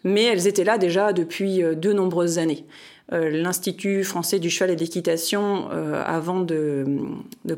mais 0.04 0.24
elles 0.24 0.48
étaient 0.48 0.64
là 0.64 0.78
déjà 0.78 1.14
depuis 1.14 1.64
euh, 1.64 1.76
de 1.76 1.94
nombreuses 1.94 2.38
années. 2.38 2.66
Euh, 3.12 3.30
L'Institut 3.30 4.04
français 4.04 4.40
du 4.40 4.50
cheval 4.50 4.72
et 4.72 4.76
de 4.76 4.82
l'équitation, 4.82 5.70
euh, 5.72 6.02
avant 6.06 6.40
de, 6.40 6.86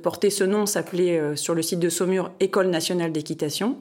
porter 0.02 0.30
ce 0.30 0.44
nom, 0.44 0.66
s'appelait 0.66 1.36
sur 1.36 1.54
le 1.54 1.62
site 1.62 1.80
de 1.80 1.90
Saumur 1.90 2.32
École 2.40 2.68
nationale 2.68 3.12
d'équitation. 3.12 3.78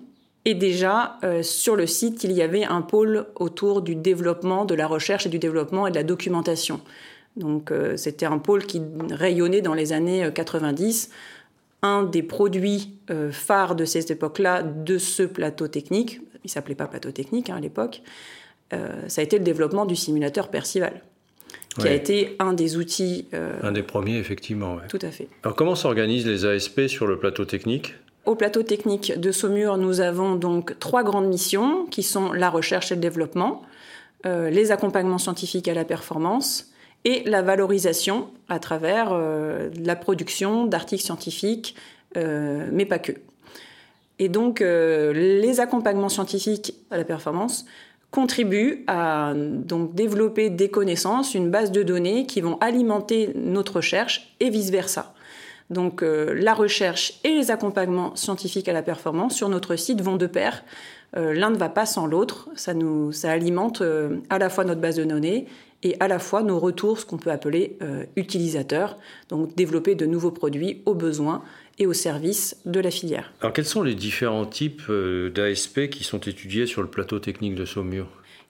Et 0.47 0.53
déjà, 0.53 1.19
sur 1.41 1.75
le 1.75 1.87
site, 1.87 2.23
il 2.23 2.33
y 2.33 2.43
avait 2.43 2.65
un 2.65 2.83
pôle 2.83 3.29
autour 3.35 3.81
du 3.81 3.95
développement, 3.95 4.67
de 4.67 4.75
la 4.75 4.87
recherche 4.87 5.25
et 5.25 5.31
du 5.31 5.39
développement 5.39 5.87
et 5.87 5.91
de 5.91 5.95
la 5.95 6.03
documentation. 6.03 6.83
Donc 7.39 7.73
c'était 7.97 8.27
un 8.27 8.37
pôle 8.37 8.67
qui 8.67 8.83
rayonnait 9.11 9.63
dans 9.63 9.73
les 9.73 9.95
années 9.95 10.29
90 10.35 11.09
un 11.81 12.03
des 12.03 12.23
produits 12.23 12.93
phares 13.31 13.75
de 13.75 13.87
cette 13.87 14.11
époque-là, 14.11 14.63
de 14.63 14.99
ce 14.99 15.23
plateau 15.23 15.67
technique, 15.67 16.21
il 16.45 16.51
s'appelait 16.51 16.75
pas 16.75 16.87
plateau 16.87 17.11
technique 17.11 17.51
hein, 17.51 17.57
à 17.57 17.61
l'époque, 17.61 18.03
ça 18.71 19.21
a 19.21 19.25
été 19.25 19.39
le 19.39 19.45
développement 19.45 19.87
du 19.87 19.95
simulateur 19.95 20.49
Percival 20.49 21.01
qui 21.81 21.89
a 21.89 21.93
été 21.93 22.37
un 22.39 22.53
des 22.53 22.77
outils. 22.77 23.27
Euh, 23.35 23.59
un 23.63 23.73
des 23.73 23.83
premiers, 23.83 24.19
effectivement. 24.19 24.79
Tout 24.89 24.99
à 25.03 25.11
fait. 25.11 25.29
Alors, 25.43 25.57
comment 25.57 25.75
s'organisent 25.75 26.27
les 26.27 26.45
ASP 26.45 26.87
sur 26.87 27.07
le 27.07 27.19
plateau 27.19 27.45
technique? 27.45 27.95
Au 28.27 28.37
plateau 28.37 28.63
technique 28.63 29.19
de 29.19 29.33
Saumur, 29.33 29.77
nous 29.77 30.01
avons 30.01 30.37
donc 30.37 30.79
trois 30.79 31.03
grandes 31.03 31.29
missions 31.29 31.87
qui 31.87 32.03
sont 32.03 32.33
la 32.33 32.49
recherche 32.49 32.91
et 32.91 32.95
le 32.95 33.01
développement, 33.01 33.63
euh, 34.25 34.49
les 34.49 34.73
accompagnements 34.73 35.19
scientifiques 35.19 35.69
à 35.69 35.75
la 35.75 35.85
performance 35.85 36.73
et 37.05 37.23
la 37.27 37.43
valorisation 37.43 38.31
à 38.49 38.59
travers 38.59 39.11
euh, 39.13 39.69
la 39.79 39.95
production 39.95 40.65
d'articles 40.67 41.03
scientifiques, 41.03 41.75
mais 42.17 42.87
pas 42.87 43.01
que. 43.01 43.13
Et 44.21 44.29
donc, 44.29 44.61
les 44.61 45.59
accompagnements 45.59 46.09
scientifiques 46.09 46.75
à 46.93 46.97
la 46.97 47.03
performance 47.03 47.67
contribue 48.15 48.85
à 48.87 49.33
donc 49.35 49.97
développer 49.97 50.49
des 50.49 50.69
connaissances, 50.69 51.35
une 51.35 51.51
base 51.51 51.73
de 51.73 51.83
données 51.83 52.27
qui 52.27 52.41
vont 52.41 52.59
alimenter 52.61 53.33
notre 53.35 53.77
recherche 53.77 54.33
et 54.39 54.51
vice-versa. 54.51 55.13
Donc 55.71 56.03
euh, 56.03 56.35
la 56.35 56.55
recherche 56.55 57.15
et 57.25 57.31
les 57.31 57.51
accompagnements 57.51 58.15
scientifiques 58.17 58.69
à 58.69 58.73
la 58.73 58.83
performance 58.83 59.35
sur 59.35 59.49
notre 59.49 59.77
site 59.77 60.01
vont 60.01 60.17
de 60.17 60.27
pair. 60.27 60.63
Euh, 61.17 61.33
l'un 61.33 61.51
ne 61.51 61.57
va 61.57 61.69
pas 61.69 61.87
sans 61.87 62.07
l'autre. 62.07 62.49
Ça, 62.55 62.75
nous, 62.75 63.13
ça 63.13 63.31
alimente 63.31 63.81
euh, 63.81 64.19
à 64.31 64.39
la 64.39 64.51
fois 64.51 64.65
notre 64.65 64.81
base 64.81 64.97
de 64.97 65.05
données 65.05 65.47
et 65.83 65.97
à 66.01 66.09
la 66.09 66.19
fois 66.19 66.43
nos 66.43 66.59
retours, 66.59 66.99
ce 66.99 67.05
qu'on 67.05 67.19
peut 67.19 67.31
appeler 67.31 67.77
utilisateurs. 68.17 68.97
Donc 69.29 69.55
développer 69.55 69.95
de 69.95 70.07
nouveaux 70.07 70.31
produits 70.31 70.81
aux 70.87 70.95
besoins 70.95 71.43
et 71.79 71.87
au 71.87 71.93
service 71.93 72.57
de 72.65 72.81
la 72.81 72.91
filière. 72.91 73.35
Alors 73.43 73.53
quels 73.53 73.67
sont 73.67 73.83
les 73.83 73.95
différents 73.95 74.47
types 74.47 74.91
d'ASP 74.91 75.91
qui 75.91 76.03
sont 76.03 76.21
étudiés 76.21 76.65
sur 76.65 76.81
le 76.81 76.89
plateau 76.89 77.19
technique 77.19 77.55
de 77.55 77.67
Saumur? 77.67 78.07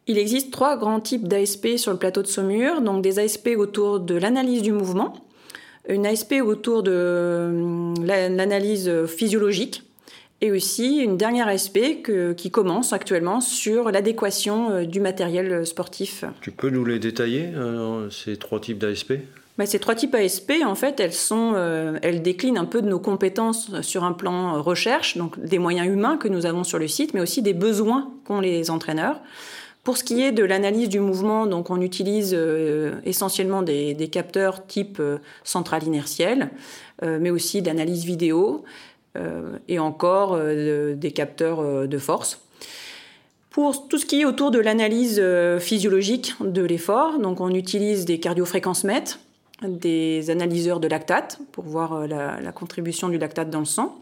Il 0.06 0.16
existe 0.16 0.52
trois 0.52 0.76
grands 0.76 1.00
types 1.00 1.26
d'ASP 1.26 1.76
sur 1.76 1.90
le 1.90 1.99
plateau 1.99 2.23
de 2.23 2.28
Saumur, 2.28 2.83
donc 2.83 3.02
des 3.02 3.18
ASP 3.18 3.50
autour 3.56 3.99
de 3.99 4.14
l'analyse 4.14 4.62
du 4.62 4.71
mouvement, 4.71 5.14
une 5.88 6.06
ASP 6.06 6.34
autour 6.44 6.82
de 6.82 7.46
hum, 7.50 7.94
l'analyse 8.04 8.90
physiologique, 9.06 9.82
et 10.44 10.50
aussi 10.50 10.98
une 10.98 11.16
dernière 11.16 11.48
ASP 11.48 12.02
qui 12.36 12.50
commence 12.50 12.92
actuellement 12.92 13.40
sur 13.40 13.90
l'adéquation 13.90 14.70
euh, 14.70 14.84
du 14.84 15.00
matériel 15.00 15.66
sportif. 15.66 16.24
Tu 16.42 16.50
peux 16.50 16.68
nous 16.68 16.84
les 16.84 16.98
détailler, 16.98 17.48
euh, 17.54 18.10
ces 18.10 18.36
trois 18.36 18.60
types 18.60 18.78
d'ASP 18.78 19.14
bah, 19.56 19.66
ces 19.66 19.78
trois 19.78 19.94
types 19.94 20.12
ASP, 20.12 20.52
en 20.66 20.74
fait, 20.74 20.98
elles, 20.98 21.12
sont, 21.12 21.52
euh, 21.54 21.96
elles 22.02 22.22
déclinent 22.22 22.58
un 22.58 22.64
peu 22.64 22.82
de 22.82 22.88
nos 22.88 22.98
compétences 22.98 23.80
sur 23.82 24.02
un 24.02 24.10
plan 24.10 24.60
recherche, 24.60 25.16
donc 25.16 25.38
des 25.38 25.60
moyens 25.60 25.86
humains 25.86 26.16
que 26.16 26.26
nous 26.26 26.44
avons 26.44 26.64
sur 26.64 26.80
le 26.80 26.88
site, 26.88 27.14
mais 27.14 27.20
aussi 27.20 27.40
des 27.40 27.54
besoins 27.54 28.10
qu'ont 28.24 28.40
les 28.40 28.68
entraîneurs. 28.68 29.20
Pour 29.84 29.96
ce 29.98 30.04
qui 30.04 30.22
est 30.22 30.32
de 30.32 30.42
l'analyse 30.42 30.88
du 30.88 30.98
mouvement, 30.98 31.46
donc 31.46 31.70
on 31.70 31.80
utilise 31.80 32.34
euh, 32.34 32.94
essentiellement 33.04 33.62
des, 33.62 34.08
capteurs 34.10 34.66
type 34.66 34.98
euh, 34.98 35.18
centrale 35.44 35.84
inertielle, 35.84 36.50
mais 37.02 37.30
aussi 37.30 37.60
d'analyse 37.60 38.04
vidéo 38.04 38.64
et 39.68 39.78
encore 39.78 40.38
des 40.38 41.12
capteurs 41.12 41.86
de 41.86 41.98
force. 41.98 42.40
Pour 43.50 43.88
tout 43.88 43.98
ce 43.98 44.06
qui 44.06 44.20
est 44.20 44.24
autour 44.24 44.50
de 44.50 44.58
l'analyse 44.58 45.22
physiologique 45.58 46.34
de 46.40 46.62
l'effort, 46.62 47.18
donc 47.18 47.40
on 47.40 47.50
utilise 47.50 48.06
des 48.06 48.20
cardiofréquences 48.20 48.84
mètres 48.84 49.18
des 49.62 50.30
analyseurs 50.30 50.80
de 50.80 50.88
lactate 50.88 51.38
pour 51.52 51.64
voir 51.64 51.92
euh, 51.92 52.06
la, 52.06 52.52
contribution 52.52 53.08
du 53.08 53.18
lactate 53.18 53.50
dans 53.50 53.60
le 53.60 53.64
sang, 53.64 54.00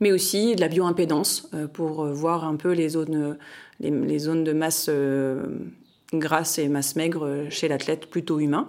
mais 0.00 0.12
aussi 0.12 0.54
de 0.54 0.60
la 0.60 0.68
bioimpédance 0.68 1.48
euh, 1.54 1.66
pour 1.66 2.04
euh, 2.04 2.12
voir 2.12 2.44
un 2.44 2.56
peu 2.56 2.72
les 2.72 2.90
zones, 2.90 3.36
les, 3.80 4.18
zones 4.18 4.44
de 4.44 4.52
masse 4.52 4.90
grasse 6.12 6.58
et 6.58 6.68
masse 6.68 6.96
maigre 6.96 7.46
chez 7.50 7.68
l'athlète 7.68 8.06
plutôt 8.06 8.40
humain. 8.40 8.68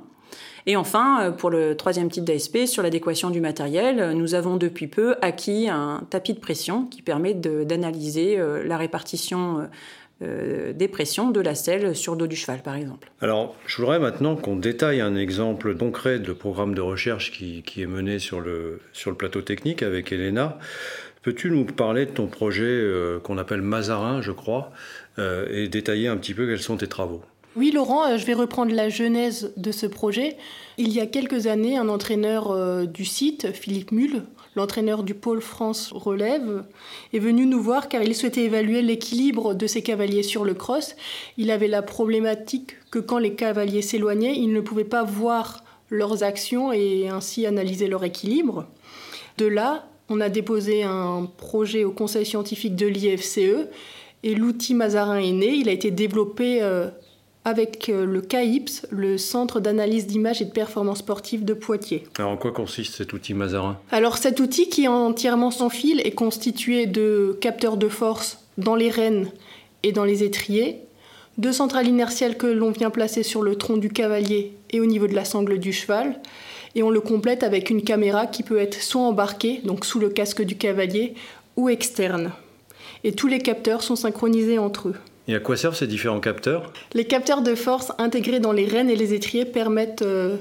Et 0.68 0.75
enfin, 0.75 1.34
pour 1.38 1.50
le 1.50 1.75
troisième 1.75 2.10
type 2.10 2.24
d'ASP, 2.24 2.65
sur 2.65 2.84
l'adéquation 2.84 3.32
du 3.32 3.41
matériel, 3.41 4.12
nous 4.12 4.36
avons 4.36 4.58
depuis 4.58 4.88
peu 4.88 5.15
acquis 5.22 5.68
un 5.70 6.03
tapis 6.10 6.34
de 6.34 6.39
pression 6.39 6.86
qui 6.86 7.01
permet 7.01 7.34
d'analyser 7.34 8.39
la 8.63 8.77
répartition 8.77 9.68
euh, 10.24 10.72
des 10.74 10.88
pressions 10.88 11.32
de 11.32 11.39
la 11.39 11.56
selle 11.56 11.96
sur 11.96 12.13
le 12.13 12.20
dos 12.20 12.27
du 12.27 12.36
cheval, 12.36 12.62
par 12.62 12.75
exemple. 12.75 13.12
Alors, 13.22 13.56
je 13.65 13.77
voudrais 13.77 13.98
maintenant 13.98 14.36
qu'on 14.36 14.56
détaille 14.56 15.01
un 15.01 15.15
exemple 15.15 15.75
concret 15.75 16.20
de 16.20 16.32
programme 16.32 16.75
de 16.75 16.82
recherche 16.82 17.32
qui, 17.32 17.63
est 17.82 17.86
mené 17.88 18.20
sur 18.20 18.39
le, 18.39 18.82
sur 18.94 19.10
le 19.10 19.18
plateau 19.18 19.41
technique 19.41 19.82
avec 19.82 20.12
Elena. 20.12 20.60
Peux-tu 21.22 21.51
nous 21.51 21.66
parler 21.66 22.08
de 22.08 22.12
ton 22.12 22.28
projet 22.28 22.63
euh, 22.66 23.20
qu'on 23.20 23.38
appelle 23.38 23.62
Mazarin, 23.62 24.22
je 24.22 24.32
crois, 24.32 24.72
euh, 25.20 25.46
et 25.51 25.68
détailler 25.68 26.08
un 26.08 26.18
petit 26.18 26.34
peu 26.34 26.48
quels 26.48 26.62
sont 26.62 26.78
tes 26.78 26.88
travaux? 26.88 27.22
Oui, 27.56 27.72
Laurent, 27.72 28.18
je 28.18 28.25
vais 28.25 28.34
reprendre 28.34 28.74
la 28.74 28.90
genèse 28.90 29.54
de 29.58 29.72
ce 29.72 29.86
projet. 29.86 30.38
Il 30.78 30.92
y 30.94 31.00
a 31.01 31.06
quelques 31.06 31.48
années, 31.48 31.78
un 31.78 31.90
entraîneur 31.90 32.88
du 32.88 33.04
site, 33.04 33.51
Philippe 33.51 33.92
Mulle, 33.92 34.24
l'entraîneur 34.56 35.04
du 35.04 35.13
pôle 35.13 35.42
France 35.42 35.92
relève, 35.94 36.63
est 37.13 37.20
venu 37.20 37.46
nous 37.46 37.62
voir 37.62 37.90
car 37.90 38.04
il 38.04 38.16
souhaitait 38.16 38.46
évaluer 38.46 38.82
l'équilibre 38.82 39.54
de 39.54 39.68
ses 39.68 39.82
cavaliers 39.82 40.24
sur 40.24 40.46
le 40.46 40.54
cross. 40.54 40.96
Il 41.38 41.51
avait 41.51 41.68
la 41.68 41.82
problématique 41.82 42.78
que 42.90 43.00
quand 43.00 43.18
les 43.18 43.36
cavaliers 43.36 43.82
s'éloignaient, 43.82 44.36
il 44.36 44.54
ne 44.54 44.62
pouvait 44.62 44.86
pas 44.86 45.04
voir 45.04 45.63
leurs 45.90 46.24
actions 46.24 46.72
et 46.72 47.10
ainsi 47.10 47.46
analyser 47.46 47.88
leur 47.88 48.04
équilibre. 48.04 48.68
De 49.38 49.46
là, 49.46 49.91
on 50.12 50.20
a 50.20 50.30
déposé 50.30 50.84
un 50.84 51.30
projet 51.38 51.84
au 51.84 51.91
conseil 51.91 52.25
scientifique 52.25 52.75
de 52.75 52.86
l'IFCE 52.86 53.68
et 54.24 54.36
l'outil 54.36 54.75
Mazarin 54.75 55.20
est 55.20 55.32
né. 55.32 55.48
Il 55.48 55.70
a 55.70 55.72
été 55.72 55.89
développé 55.89 56.62
euh, 56.62 56.89
avec 57.46 57.89
euh, 57.89 58.06
le 58.06 58.22
CAIPS, 58.22 58.86
le 58.91 59.18
Centre 59.18 59.60
d'analyse 59.60 60.08
d'image 60.08 60.41
et 60.41 60.46
de 60.46 60.51
performance 60.51 61.00
sportive 61.00 61.46
de 61.46 61.53
Poitiers. 61.53 62.03
Alors 62.20 62.32
en 62.32 62.38
quoi 62.38 62.51
consiste 62.51 62.96
cet 62.96 63.13
outil 63.13 63.34
Mazarin? 63.34 63.80
Alors 63.89 64.18
cet 64.18 64.39
outil 64.39 64.70
qui 64.70 64.84
est 64.84 64.89
entièrement 64.89 65.50
sans 65.50 65.70
fil 65.70 66.01
est 66.01 66.12
constitué 66.12 66.86
de 66.86 67.38
capteurs 67.39 67.77
de 67.77 67.88
force 67.88 68.39
dans 68.58 68.75
les 68.75 68.89
rênes 68.89 69.32
et 69.84 69.94
dans 69.94 70.03
les 70.03 70.24
étriers, 70.24 70.82
de 71.38 71.51
centrales 71.51 71.88
inertielles 71.88 72.38
que 72.38 72.48
l'on 72.48 72.72
vient 72.72 72.89
placer 72.89 73.24
sur 73.24 73.41
le 73.41 73.56
tronc 73.56 73.77
du 73.77 73.89
cavalier 73.89 74.53
et 74.70 74.82
au 74.82 74.86
niveau 74.86 75.08
de 75.08 75.15
la 75.15 75.25
sangle 75.25 75.58
du 75.58 75.72
cheval, 75.72 76.20
et 76.75 76.84
on 76.84 76.90
le 76.90 77.01
complète 77.01 77.44
avec 77.44 77.70
une 77.70 77.84
caméra 77.84 78.28
qui 78.28 78.44
peut 78.44 78.60
être 78.60 78.82
soit 78.82 79.01
embarquée, 79.01 79.62
donc 79.63 79.86
sous 79.86 80.00
le 80.00 80.10
casque 80.10 80.42
du 80.42 80.56
cavalier, 80.56 81.13
ou 81.58 81.70
externe. 81.70 82.32
Et 83.04 83.13
tous 83.13 83.28
les 83.28 83.40
capteurs 83.40 83.84
sont 83.84 83.96
synchronisés 83.96 84.58
entre 84.58 84.90
eux. 84.90 84.96
Et 85.28 85.36
à 85.36 85.40
quoi 85.40 85.56
servent 85.56 85.75
ces 85.75 85.88
différents 85.88 86.20
capteurs? 86.20 86.72
Les 86.94 87.06
capteurs 87.06 87.42
de 87.42 87.56
force 87.56 87.92
intégrés 87.98 88.40
dans 88.40 88.54
les 88.54 88.66
rênes 88.66 88.90
et 88.90 88.96
les 88.96 89.13
étriers 89.13 89.46
permettent 89.46 90.01
euh, 90.01 90.38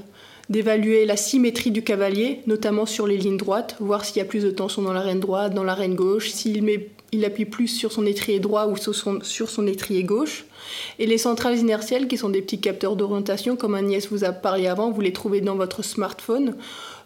d'évaluer 0.51 1.07
la 1.07 1.17
symétrie 1.17 1.71
du 1.71 1.83
cavalier, 1.83 2.41
notamment 2.47 2.85
sur 2.85 3.07
les 3.07 3.17
lignes 3.17 3.37
droites, 3.37 3.77
voir 3.79 4.05
s'il 4.05 4.19
y 4.19 4.21
a 4.21 4.25
plus 4.25 4.43
de 4.43 4.51
tension 4.51 4.83
dans 4.83 4.93
la 4.93 5.01
reine 5.01 5.21
droite, 5.21 5.55
dans 5.55 5.65
la 5.65 5.75
reine 5.75 5.95
gauche, 5.95 6.31
s'il 6.31 6.69
il 7.13 7.25
appuie 7.25 7.45
plus 7.45 7.69
sur 7.69 7.91
son 7.93 8.07
étrier 8.07 8.39
droit 8.39 8.67
ou 8.67 8.77
sur 8.77 8.95
son, 8.95 9.67
étrier 9.67 10.05
gauche. 10.05 10.45
Et 10.99 11.07
les 11.07 11.19
centrales 11.19 11.59
inertielles, 11.59 12.07
qui 12.07 12.17
sont 12.17 12.29
des 12.29 12.43
petits 12.43 12.61
capteurs 12.61 12.95
d'orientation, 12.95 13.57
comme 13.57 13.75
Agnès 13.75 14.09
vous 14.09 14.25
a 14.25 14.33
parlé 14.33 14.67
avant, 14.67 14.91
vous 14.91 15.01
les 15.01 15.13
trouvez 15.13 15.41
dans 15.41 15.57
votre 15.57 15.83
smartphone, 15.83 16.55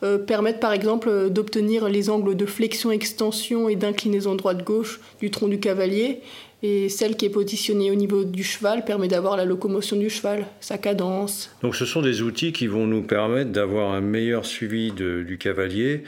euh, 0.03 0.19
permettent 0.19 0.61
par 0.61 0.73
exemple 0.73 1.31
d'obtenir 1.31 1.89
les 1.89 2.11
angles 2.11 2.37
de 2.37 2.47
flexion, 2.47 2.91
extension 2.91 3.69
et 3.69 3.77
d'inclinaison 3.77 4.35
droite-gauche 4.35 5.01
du 5.21 5.31
tronc 5.31 5.49
du 5.49 5.61
cavalier 5.61 6.21
et 6.65 6.89
celle 6.89 7.15
qui 7.17 7.27
est 7.27 7.31
positionnée 7.31 7.91
au 7.91 7.95
niveau 7.95 8.25
du 8.25 8.43
cheval 8.43 8.87
permet 8.87 9.07
d'avoir 9.07 9.37
la 9.37 9.45
locomotion 9.45 9.99
du 9.99 10.09
cheval, 10.09 10.47
sa 10.61 10.79
cadence. 10.79 11.51
Donc 11.61 11.77
ce 11.77 11.85
sont 11.85 12.01
des 12.01 12.23
outils 12.23 12.53
qui 12.53 12.67
vont 12.67 12.87
nous 12.87 13.03
permettre 13.03 13.53
d'avoir 13.53 13.93
un 13.93 14.01
meilleur 14.01 14.47
suivi 14.47 14.91
du 14.91 15.37
cavalier, 15.39 16.05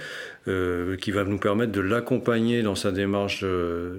euh, 0.48 0.96
qui 0.96 1.10
va 1.10 1.24
nous 1.24 1.38
permettre 1.38 1.72
de 1.72 1.82
l'accompagner 1.82 2.62
dans 2.62 2.74
sa 2.74 2.90
démarche 2.90 3.44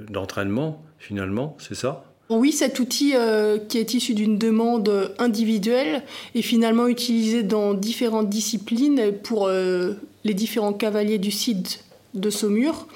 d'entraînement, 0.09 0.81
finalement, 0.97 1.55
c'est 1.59 1.75
ça? 1.75 2.03
Oui, 2.29 2.51
cet 2.51 2.79
outil 2.79 3.13
euh, 3.15 3.57
qui 3.57 3.77
est 3.77 3.93
issu 3.93 4.15
d'une 4.15 4.39
demande 4.39 5.13
individuelle 5.19 6.03
est 6.35 6.41
finalement 6.41 6.87
utilisé 6.87 7.43
dans 7.43 7.75
différentes 7.75 8.29
disciplines 8.29 9.13
pour 9.23 9.47
euh, 9.47 9.93
les 10.23 10.33
différents 10.33 10.73
cavaliers 10.73 11.19
du 11.19 11.31
site 11.31 11.85
de 12.15 12.29
Saumur. 12.29 12.87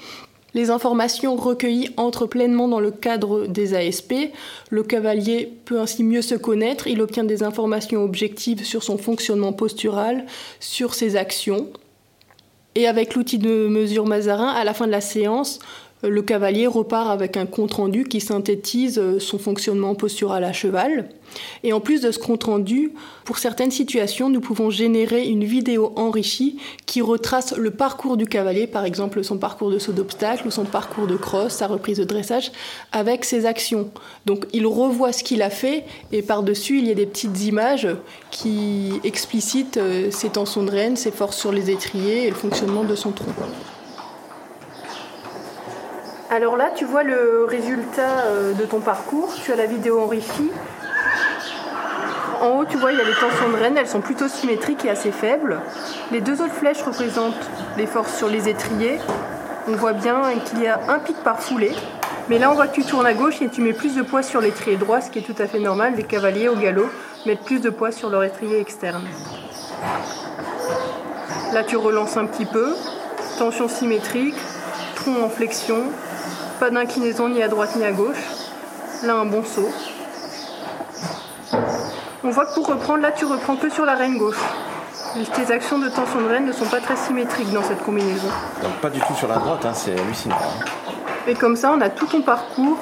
Les 0.54 0.70
informations 0.70 1.34
recueillies 1.36 1.90
entrent 1.96 2.26
pleinement 2.26 2.68
dans 2.68 2.80
le 2.80 2.90
cadre 2.90 3.46
des 3.46 3.74
ASP. 3.74 4.14
Le 4.68 4.82
cavalier 4.82 5.50
peut 5.64 5.80
ainsi 5.80 6.04
mieux 6.04 6.22
se 6.22 6.34
connaître. 6.34 6.86
Il 6.86 7.00
obtient 7.00 7.24
des 7.24 7.42
informations 7.42 8.04
objectives 8.04 8.64
sur 8.64 8.82
son 8.82 8.98
fonctionnement 8.98 9.52
postural, 9.52 10.26
sur 10.60 10.94
ses 10.94 11.16
actions. 11.16 11.68
Et 12.74 12.86
avec 12.86 13.14
l'outil 13.14 13.38
de 13.38 13.66
mesure 13.68 14.06
Mazarin, 14.06 14.48
à 14.48 14.64
la 14.64 14.74
fin 14.74 14.86
de 14.86 14.92
la 14.92 15.02
séance, 15.02 15.58
le 16.02 16.22
cavalier 16.22 16.66
repart 16.66 17.10
avec 17.10 17.36
un 17.36 17.46
compte-rendu 17.46 18.04
qui 18.04 18.20
synthétise 18.20 18.98
euh, 18.98 19.18
son 19.18 19.38
fonctionnement 19.38 19.94
postural 19.94 20.44
à 20.44 20.52
cheval. 20.52 21.08
Et 21.62 21.72
en 21.72 21.80
plus 21.80 22.02
de 22.02 22.10
ce 22.10 22.18
compte-rendu, 22.18 22.92
pour 23.24 23.38
certaines 23.38 23.70
situations, 23.70 24.28
nous 24.28 24.40
pouvons 24.40 24.70
générer 24.70 25.26
une 25.26 25.44
vidéo 25.44 25.92
enrichie 25.96 26.58
qui 26.86 27.00
retrace 27.00 27.56
le 27.56 27.70
parcours 27.70 28.16
du 28.16 28.26
cavalier, 28.26 28.66
par 28.66 28.84
exemple 28.84 29.22
son 29.24 29.38
parcours 29.38 29.70
de 29.70 29.78
saut 29.78 29.92
d'obstacle 29.92 30.46
ou 30.46 30.50
son 30.50 30.64
parcours 30.64 31.06
de 31.06 31.16
crosse, 31.16 31.54
sa 31.54 31.66
reprise 31.66 31.98
de 31.98 32.04
dressage, 32.04 32.52
avec 32.90 33.24
ses 33.24 33.46
actions. 33.46 33.90
Donc 34.26 34.46
il 34.52 34.66
revoit 34.66 35.12
ce 35.12 35.24
qu'il 35.24 35.42
a 35.42 35.50
fait 35.50 35.84
et 36.10 36.22
par-dessus, 36.22 36.78
il 36.78 36.86
y 36.86 36.90
a 36.90 36.94
des 36.94 37.06
petites 37.06 37.44
images 37.44 37.88
qui 38.30 38.92
explicitent 39.04 39.76
euh, 39.78 40.10
ses 40.10 40.30
tensions 40.30 40.64
de 40.64 40.70
rêne, 40.70 40.96
ses 40.96 41.10
forces 41.10 41.38
sur 41.38 41.52
les 41.52 41.70
étriers 41.70 42.26
et 42.26 42.30
le 42.30 42.36
fonctionnement 42.36 42.84
de 42.84 42.94
son 42.94 43.12
tronc. 43.12 43.32
Alors 46.34 46.56
là, 46.56 46.70
tu 46.74 46.86
vois 46.86 47.02
le 47.02 47.44
résultat 47.46 48.22
euh, 48.24 48.54
de 48.54 48.64
ton 48.64 48.80
parcours. 48.80 49.34
Tu 49.34 49.52
as 49.52 49.56
la 49.56 49.66
vidéo 49.66 50.00
enrichie. 50.00 50.50
En 52.40 52.56
haut, 52.56 52.64
tu 52.64 52.78
vois, 52.78 52.92
il 52.92 52.96
y 52.96 53.02
a 53.02 53.04
les 53.04 53.12
tensions 53.12 53.50
de 53.50 53.56
rêne. 53.56 53.76
Elles 53.76 53.86
sont 53.86 54.00
plutôt 54.00 54.28
symétriques 54.28 54.86
et 54.86 54.88
assez 54.88 55.12
faibles. 55.12 55.60
Les 56.10 56.22
deux 56.22 56.40
autres 56.40 56.54
flèches 56.54 56.82
représentent 56.82 57.50
les 57.76 57.86
forces 57.86 58.16
sur 58.16 58.28
les 58.28 58.48
étriers. 58.48 58.98
On 59.68 59.72
voit 59.72 59.92
bien 59.92 60.22
qu'il 60.46 60.62
y 60.62 60.68
a 60.68 60.80
un 60.88 61.00
pic 61.00 61.18
par 61.18 61.38
foulée. 61.38 61.74
Mais 62.30 62.38
là, 62.38 62.50
on 62.50 62.54
voit 62.54 62.66
que 62.66 62.76
tu 62.76 62.82
tournes 62.82 63.04
à 63.04 63.12
gauche 63.12 63.42
et 63.42 63.50
tu 63.50 63.60
mets 63.60 63.74
plus 63.74 63.94
de 63.94 64.00
poids 64.00 64.22
sur 64.22 64.40
l'étrier 64.40 64.78
droit, 64.78 65.02
ce 65.02 65.10
qui 65.10 65.18
est 65.18 65.22
tout 65.22 65.36
à 65.38 65.46
fait 65.46 65.60
normal. 65.60 65.92
Les 65.98 66.04
cavaliers 66.04 66.48
au 66.48 66.56
galop 66.56 66.88
mettent 67.26 67.44
plus 67.44 67.60
de 67.60 67.68
poids 67.68 67.92
sur 67.92 68.08
leur 68.08 68.24
étrier 68.24 68.58
externe. 68.58 69.04
Là, 71.52 71.62
tu 71.62 71.76
relances 71.76 72.16
un 72.16 72.24
petit 72.24 72.46
peu. 72.46 72.72
Tension 73.38 73.68
symétrique, 73.68 74.38
tronc 74.94 75.22
en 75.22 75.28
flexion, 75.28 75.84
pas 76.62 76.70
d'inclinaison 76.70 77.28
ni 77.28 77.42
à 77.42 77.48
droite 77.48 77.74
ni 77.74 77.84
à 77.84 77.90
gauche. 77.90 78.22
Là, 79.02 79.16
un 79.16 79.24
bon 79.24 79.42
saut. 79.42 79.68
On 82.22 82.30
voit 82.30 82.46
que 82.46 82.54
pour 82.54 82.68
reprendre, 82.68 83.02
là, 83.02 83.10
tu 83.10 83.24
reprends 83.24 83.56
que 83.56 83.68
sur 83.68 83.84
la 83.84 83.96
reine 83.96 84.16
gauche. 84.16 84.38
Tes 85.34 85.52
actions 85.52 85.80
de 85.80 85.88
tension 85.88 86.20
de 86.20 86.28
reine 86.28 86.46
ne 86.46 86.52
sont 86.52 86.66
pas 86.66 86.78
très 86.78 86.94
symétriques 86.94 87.52
dans 87.52 87.64
cette 87.64 87.82
combinaison. 87.82 88.28
Donc 88.62 88.74
pas 88.74 88.90
du 88.90 89.00
tout 89.00 89.12
sur 89.14 89.26
la 89.26 89.38
droite, 89.38 89.66
hein, 89.66 89.72
c'est 89.74 89.98
hallucinant. 89.98 90.36
Hein. 90.36 90.64
Et 91.26 91.34
comme 91.34 91.56
ça, 91.56 91.72
on 91.76 91.80
a 91.80 91.88
tout 91.88 92.06
ton 92.06 92.22
parcours, 92.22 92.78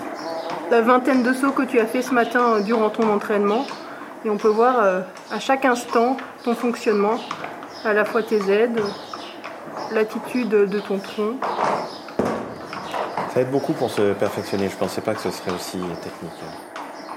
la 0.70 0.82
vingtaine 0.82 1.22
de 1.22 1.32
sauts 1.32 1.52
que 1.52 1.62
tu 1.62 1.80
as 1.80 1.86
fait 1.86 2.02
ce 2.02 2.12
matin 2.12 2.56
euh, 2.56 2.60
durant 2.60 2.90
ton 2.90 3.10
entraînement. 3.10 3.64
Et 4.26 4.28
on 4.28 4.36
peut 4.36 4.48
voir 4.48 4.74
euh, 4.80 5.00
à 5.32 5.40
chaque 5.40 5.64
instant 5.64 6.18
ton 6.44 6.54
fonctionnement, 6.54 7.18
à 7.86 7.94
la 7.94 8.04
fois 8.04 8.22
tes 8.22 8.42
aides, 8.52 8.82
l'attitude 9.90 10.50
de 10.50 10.80
ton 10.80 10.98
tronc, 10.98 11.36
ça 13.40 13.46
aide 13.46 13.52
beaucoup 13.52 13.72
pour 13.72 13.90
se 13.90 14.12
perfectionner. 14.12 14.68
Je 14.68 14.74
ne 14.74 14.78
pensais 14.78 15.00
pas 15.00 15.14
que 15.14 15.22
ce 15.22 15.30
serait 15.30 15.52
aussi 15.52 15.78
technique. 16.02 16.30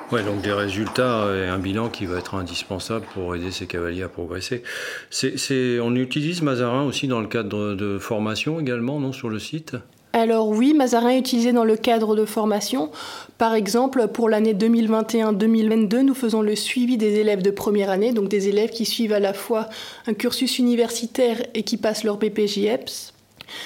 Ouais, 0.09 0.23
donc 0.23 0.41
des 0.41 0.53
résultats 0.53 1.27
et 1.35 1.49
un 1.49 1.57
bilan 1.57 1.89
qui 1.89 2.05
va 2.05 2.17
être 2.17 2.35
indispensable 2.35 3.05
pour 3.13 3.35
aider 3.35 3.51
ces 3.51 3.65
cavaliers 3.65 4.03
à 4.03 4.07
progresser. 4.07 4.63
C'est, 5.09 5.79
on 5.81 5.93
utilise 5.95 6.41
Mazarin 6.41 6.83
aussi 6.83 7.07
dans 7.07 7.19
le 7.19 7.27
cadre 7.27 7.75
de 7.75 7.97
formation 7.99 8.59
également, 8.59 9.01
non, 9.01 9.11
sur 9.11 9.27
le 9.27 9.39
site? 9.39 9.75
Alors 10.13 10.47
oui, 10.47 10.73
Mazarin 10.73 11.09
est 11.09 11.19
utilisé 11.19 11.51
dans 11.51 11.65
le 11.65 11.75
cadre 11.75 12.15
de 12.15 12.23
formation. 12.23 12.91
Par 13.37 13.53
exemple, 13.53 14.07
pour 14.07 14.29
l'année 14.29 14.53
2021-2022, 14.53 16.01
nous 16.01 16.13
faisons 16.13 16.41
le 16.41 16.55
suivi 16.55 16.97
des 16.97 17.15
élèves 17.15 17.41
de 17.41 17.51
première 17.51 17.89
année, 17.89 18.13
donc 18.13 18.29
des 18.29 18.47
élèves 18.47 18.69
qui 18.69 18.85
suivent 18.85 19.13
à 19.13 19.19
la 19.19 19.33
fois 19.33 19.67
un 20.07 20.13
cursus 20.13 20.59
universitaire 20.59 21.41
et 21.53 21.63
qui 21.63 21.75
passent 21.77 22.03
leur 22.05 22.17
BPJEPS. 22.17 23.13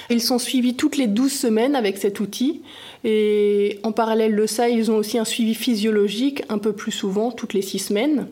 Ils 0.10 0.22
sont 0.22 0.40
suivis 0.40 0.76
toutes 0.76 0.98
les 0.98 1.08
12 1.08 1.32
semaines 1.32 1.76
avec 1.76 1.98
cet 1.98 2.20
outil. 2.20 2.62
Et 3.04 3.80
en 3.84 3.92
parallèle 3.92 4.36
de 4.36 4.46
ça, 4.46 4.70
ils 4.70 4.92
ont 4.92 4.96
aussi 4.96 5.18
un 5.18 5.26
suivi 5.26 5.56
physiologique 5.56 6.44
un 6.50 6.58
peu 6.58 6.74
plus 6.74 6.92
souvent, 6.92 7.32
toutes 7.32 7.54
les 7.54 7.62
6 7.62 7.80
semaines. 7.80 8.28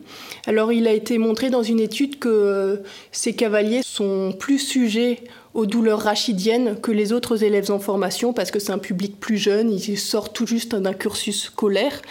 Alors 0.46 0.72
il 0.72 0.86
a 0.86 0.92
été 0.92 1.18
montré 1.18 1.50
dans 1.50 1.62
une 1.62 1.80
étude 1.80 2.18
que 2.18 2.28
euh, 2.28 2.76
ces 3.12 3.32
cavaliers 3.34 3.82
sont 3.82 4.34
plus 4.38 4.58
sujets 4.58 5.20
aux 5.54 5.64
douleurs 5.64 6.00
rachidiennes 6.00 6.78
que 6.80 6.92
les 6.92 7.14
autres 7.14 7.42
élèves 7.42 7.70
en 7.70 7.78
formation 7.78 8.34
parce 8.34 8.50
que 8.50 8.58
c'est 8.58 8.72
un 8.72 8.78
public 8.78 9.18
plus 9.18 9.38
jeune, 9.38 9.72
ils 9.72 9.98
sortent 9.98 10.34
tout 10.34 10.46
juste 10.46 10.74
d'un 10.74 10.92
cursus 10.92 11.44
scolaire. 11.44 12.02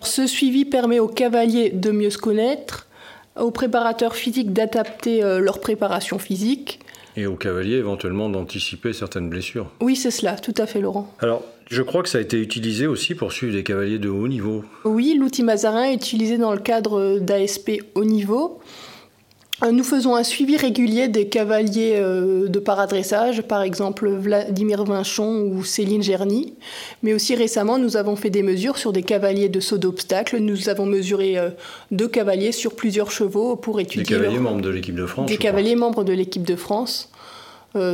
Ce 0.00 0.26
suivi 0.26 0.64
permet 0.64 1.00
aux 1.00 1.08
cavaliers 1.08 1.68
de 1.68 1.90
mieux 1.90 2.08
se 2.08 2.16
connaître, 2.16 2.86
aux 3.38 3.50
préparateurs 3.50 4.16
physiques 4.16 4.54
d'adapter 4.54 5.22
euh, 5.22 5.38
leur 5.38 5.60
préparation 5.60 6.18
physique, 6.18 6.80
et 7.16 7.26
aux 7.26 7.36
cavaliers 7.36 7.76
éventuellement 7.76 8.28
d'anticiper 8.28 8.92
certaines 8.92 9.28
blessures. 9.28 9.70
Oui, 9.80 9.96
c'est 9.96 10.10
cela, 10.10 10.36
tout 10.36 10.54
à 10.58 10.66
fait, 10.66 10.80
Laurent. 10.80 11.12
Alors, 11.20 11.42
je 11.70 11.82
crois 11.82 12.02
que 12.02 12.08
ça 12.08 12.18
a 12.18 12.20
été 12.20 12.38
utilisé 12.40 12.86
aussi 12.86 13.14
pour 13.14 13.32
suivre 13.32 13.52
des 13.54 13.62
cavaliers 13.62 13.98
de 13.98 14.08
haut 14.08 14.28
niveau. 14.28 14.64
Oui, 14.84 15.16
l'outil 15.18 15.42
Mazarin 15.42 15.84
est 15.84 15.94
utilisé 15.94 16.38
dans 16.38 16.52
le 16.52 16.60
cadre 16.60 17.18
d'ASP 17.20 17.82
haut 17.94 18.04
niveau. 18.04 18.60
Euh, 19.62 19.70
nous 19.70 19.84
faisons 19.84 20.16
un 20.16 20.24
suivi 20.24 20.56
régulier 20.56 21.06
des 21.06 21.28
cavaliers 21.28 21.94
euh, 21.94 22.48
de 22.48 22.58
paradressage, 22.58 23.42
par 23.42 23.62
exemple 23.62 24.08
Vladimir 24.08 24.84
Vinchon 24.84 25.42
ou 25.52 25.62
Céline 25.62 26.02
Gerny. 26.02 26.54
Mais 27.02 27.14
aussi 27.14 27.36
récemment, 27.36 27.78
nous 27.78 27.96
avons 27.96 28.16
fait 28.16 28.30
des 28.30 28.42
mesures 28.42 28.78
sur 28.78 28.92
des 28.92 29.04
cavaliers 29.04 29.48
de 29.48 29.60
saut 29.60 29.78
d'obstacle. 29.78 30.38
Nous 30.38 30.68
avons 30.68 30.86
mesuré 30.86 31.38
euh, 31.38 31.50
deux 31.92 32.08
cavaliers 32.08 32.52
sur 32.52 32.74
plusieurs 32.74 33.12
chevaux 33.12 33.54
pour 33.54 33.78
étudier. 33.78 34.02
Des 34.02 34.22
cavaliers 34.22 34.40
membres 34.40 34.62
de 34.62 34.70
l'équipe 34.70 34.96
de 34.96 35.06
France. 35.06 35.28
Des 35.28 35.36
cavaliers 35.36 35.76
membres 35.76 36.02
de 36.02 36.12
l'équipe 36.12 36.44
de 36.44 36.56
France 36.56 37.10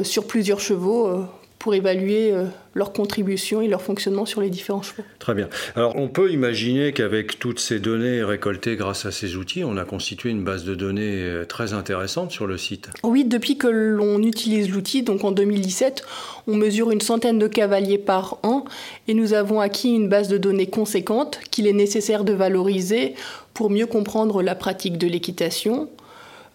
sur 0.03 0.27
plusieurs 0.27 0.61
chevaux 0.61 1.25
pour 1.61 1.75
évaluer 1.75 2.33
euh, 2.33 2.47
leur 2.75 2.95
contribution 2.95 3.61
et 3.61 3.69
leur 3.69 3.83
fonctionnement 3.83 4.25
sur 4.25 4.41
les 4.41 4.49
différents 4.49 4.81
chevaux. 4.81 5.03
Très 5.19 5.35
bien. 5.35 5.49
Alors 5.77 5.95
on 5.97 6.09
peut 6.09 6.33
imaginer 6.33 6.93
qu'avec 6.95 7.39
toutes 7.39 7.61
ces 7.61 7.79
données 7.81 8.25
récoltées 8.25 8.77
grâce 8.77 9.05
à 9.05 9.13
ces 9.13 9.37
outils, 9.37 9.63
on 9.63 9.77
a 9.77 9.85
constitué 9.85 10.31
une 10.31 10.43
base 10.43 10.65
de 10.65 10.75
données 10.75 11.23
euh, 11.23 11.45
très 11.45 11.75
intéressante 11.75 12.31
sur 12.31 12.47
le 12.47 12.57
site. 12.57 12.89
Oui, 13.05 13.27
depuis 13.27 13.59
que 13.59 13.69
l'on 13.69 14.23
utilise 14.23 14.71
l'outil, 14.71 15.03
donc 15.03 15.23
en 15.23 15.33
2017, 15.33 16.03
on 16.47 16.57
mesure 16.57 16.91
une 16.93 17.03
centaine 17.03 17.39
de 17.39 17.47
cavaliers 17.47 17.99
par 17.99 18.39
an 18.43 18.65
et 19.07 19.13
nous 19.13 19.35
avons 19.35 19.61
acquis 19.61 19.95
une 19.95 20.09
base 20.09 20.29
de 20.29 20.39
données 20.39 20.71
conséquente 20.71 21.41
qu'il 21.51 21.67
est 21.67 21.75
nécessaire 21.75 22.25
de 22.25 22.33
valoriser 22.33 23.15
pour 23.53 23.69
mieux 23.69 23.87
comprendre 23.87 24.43
la 24.43 24.55
pratique 24.55 24.97
de 24.97 25.07
l'équitation, 25.07 25.91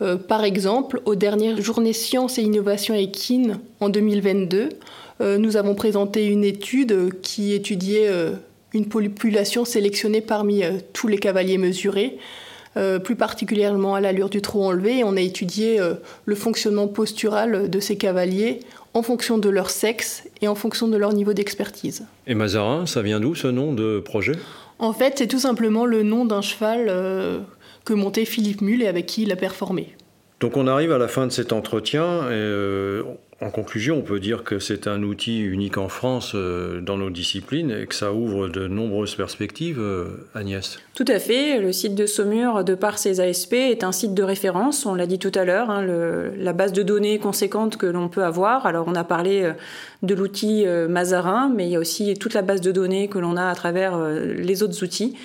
euh, 0.01 0.17
par 0.17 0.43
exemple, 0.43 1.01
aux 1.05 1.15
dernières 1.15 1.61
journées 1.61 1.93
sciences 1.93 2.37
et 2.37 2.41
innovation 2.41 2.93
équines 2.93 3.59
en 3.79 3.89
2022, 3.89 4.69
euh, 5.21 5.37
nous 5.37 5.55
avons 5.55 5.75
présenté 5.75 6.25
une 6.25 6.43
étude 6.43 7.21
qui 7.21 7.53
étudiait 7.53 8.09
euh, 8.09 8.31
une 8.73 8.87
population 8.87 9.63
sélectionnée 9.63 10.21
parmi 10.21 10.63
tous 10.91 11.07
les 11.07 11.17
cavaliers 11.17 11.57
mesurés, 11.57 12.17
plus 13.05 13.15
particulièrement 13.15 13.95
à 13.95 14.01
l'allure 14.01 14.27
du 14.27 14.41
trot 14.41 14.65
enlevé. 14.65 14.97
Et 14.97 15.03
on 15.05 15.15
a 15.15 15.21
étudié 15.21 15.79
le 16.25 16.35
fonctionnement 16.35 16.89
postural 16.89 17.69
de 17.69 17.79
ces 17.79 17.95
cavaliers 17.95 18.59
en 18.93 19.01
fonction 19.01 19.37
de 19.37 19.47
leur 19.47 19.69
sexe 19.69 20.25
et 20.41 20.49
en 20.49 20.55
fonction 20.55 20.89
de 20.89 20.97
leur 20.97 21.13
niveau 21.13 21.31
d'expertise. 21.31 22.03
Et 22.27 22.35
Mazarin, 22.35 22.85
ça 22.85 23.01
vient 23.01 23.21
d'où 23.21 23.33
ce 23.33 23.47
nom 23.47 23.71
de 23.71 24.01
projet? 24.01 24.33
En 24.79 24.91
fait, 24.91 25.13
c'est 25.19 25.27
tout 25.27 25.39
simplement 25.39 25.85
le 25.85 26.03
nom 26.03 26.25
d'un 26.25 26.41
cheval 26.41 26.89
que 27.85 27.93
montait 27.93 28.25
Philippe 28.25 28.61
Mull 28.61 28.81
et 28.81 28.87
avec 28.87 29.05
qui 29.05 29.23
il 29.23 29.31
a 29.31 29.35
performé. 29.35 29.95
Donc 30.39 30.57
on 30.57 30.67
arrive 30.67 30.91
à 30.91 30.97
la 30.97 31.07
fin 31.07 31.27
de 31.27 31.31
cet 31.31 31.53
entretien. 31.53 32.23
Et, 32.23 32.33
euh, 32.33 33.03
en 33.41 33.49
conclusion, 33.49 33.97
on 33.97 34.01
peut 34.01 34.19
dire 34.19 34.43
que 34.43 34.59
c'est 34.59 34.87
un 34.87 35.03
outil 35.03 35.41
unique 35.41 35.77
en 35.77 35.89
France 35.89 36.33
euh, 36.35 36.81
dans 36.81 36.97
nos 36.97 37.09
disciplines 37.09 37.71
et 37.71 37.85
que 37.85 37.95
ça 37.95 38.13
ouvre 38.13 38.47
de 38.47 38.67
nombreuses 38.67 39.15
perspectives, 39.15 39.79
euh, 39.79 40.27
Agnès. 40.33 40.79
Tout 40.93 41.05
à 41.07 41.19
fait. 41.19 41.59
Le 41.59 41.71
site 41.71 41.95
de 41.95 42.05
Saumur, 42.05 42.63
de 42.63 42.75
par 42.75 42.97
ses 42.97 43.19
ASP, 43.21 43.53
est 43.53 43.83
un 43.83 43.91
site 43.91 44.13
de 44.13 44.23
référence. 44.23 44.85
On 44.85 44.93
l'a 44.93 45.05
dit 45.05 45.19
tout 45.19 45.31
à 45.35 45.45
l'heure, 45.45 45.69
hein, 45.69 45.85
la 46.37 46.53
base 46.53 46.73
de 46.73 46.83
données 46.83 47.19
conséquente 47.19 47.77
que 47.77 47.85
l'on 47.85 48.07
peut 48.07 48.23
avoir. 48.23 48.65
Alors 48.65 48.85
on 48.87 48.95
a 48.95 49.03
parlé 49.03 49.51
de 50.03 50.15
l'outil 50.15 50.65
Mazarin, 50.87 51.51
mais 51.53 51.65
il 51.65 51.71
y 51.71 51.75
a 51.75 51.79
aussi 51.79 52.13
toute 52.13 52.33
la 52.33 52.41
base 52.41 52.61
de 52.61 52.71
données 52.71 53.09
que 53.09 53.19
l'on 53.19 53.35
a 53.35 53.47
à 53.47 53.55
travers 53.55 53.97
les 53.97 54.63
autres 54.63 54.83
outils. 54.83 55.15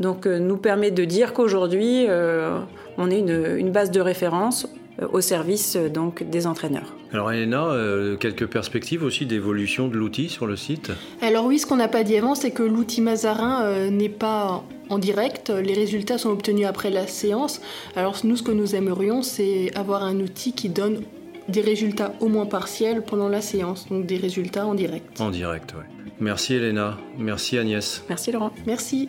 Donc 0.00 0.26
euh, 0.26 0.38
nous 0.38 0.56
permet 0.56 0.90
de 0.90 1.04
dire 1.04 1.32
qu'aujourd'hui, 1.34 2.06
euh, 2.08 2.58
on 2.98 3.10
est 3.10 3.20
une, 3.20 3.70
base 3.70 3.90
de 3.90 4.00
référence 4.00 4.66
euh, 5.00 5.06
au 5.12 5.20
service 5.20 5.76
donc 5.76 6.28
des 6.28 6.46
entraîneurs. 6.46 6.94
Alors 7.12 7.30
Elena, 7.32 7.74
quelques 8.20 8.46
perspectives 8.46 9.02
aussi 9.02 9.26
d'évolution 9.26 9.88
de 9.88 9.96
l'outil 9.96 10.28
sur 10.28 10.46
le 10.46 10.56
site? 10.56 10.92
Alors 11.22 11.44
oui, 11.44 11.58
ce 11.58 11.66
qu'on 11.66 11.76
n'a 11.76 11.88
pas 11.88 12.04
dit 12.04 12.16
avant, 12.16 12.36
c'est 12.36 12.52
que 12.52 12.62
l'outil 12.62 13.00
Mazarin 13.00 13.90
n'est 13.90 14.08
pas 14.08 14.62
en 14.90 14.98
direct, 14.98 15.50
les 15.50 15.74
résultats 15.74 16.18
sont 16.18 16.30
obtenus 16.30 16.66
après 16.66 16.90
la 16.90 17.08
séance. 17.08 17.60
Alors 17.96 18.16
nous, 18.22 18.36
ce 18.36 18.44
que 18.44 18.52
nous 18.52 18.76
aimerions, 18.76 19.22
c'est 19.22 19.76
avoir 19.76 20.04
un 20.04 20.20
outil 20.20 20.52
qui 20.52 20.68
donne 20.68 21.02
des 21.48 21.62
résultats 21.62 22.14
au 22.20 22.28
moins 22.28 22.46
partiels 22.46 23.02
pendant 23.02 23.28
la 23.28 23.40
séance, 23.40 23.88
donc 23.88 24.06
des 24.06 24.16
résultats 24.16 24.64
en 24.64 24.74
direct. 24.74 25.20
En 25.20 25.30
direct, 25.30 25.74
oui. 25.76 25.84
Merci 26.20 26.54
Elena, 26.54 26.96
merci 27.18 27.58
Agnès. 27.58 28.04
Merci 28.08 28.30
Laurent. 28.30 28.52
Merci. 28.66 29.08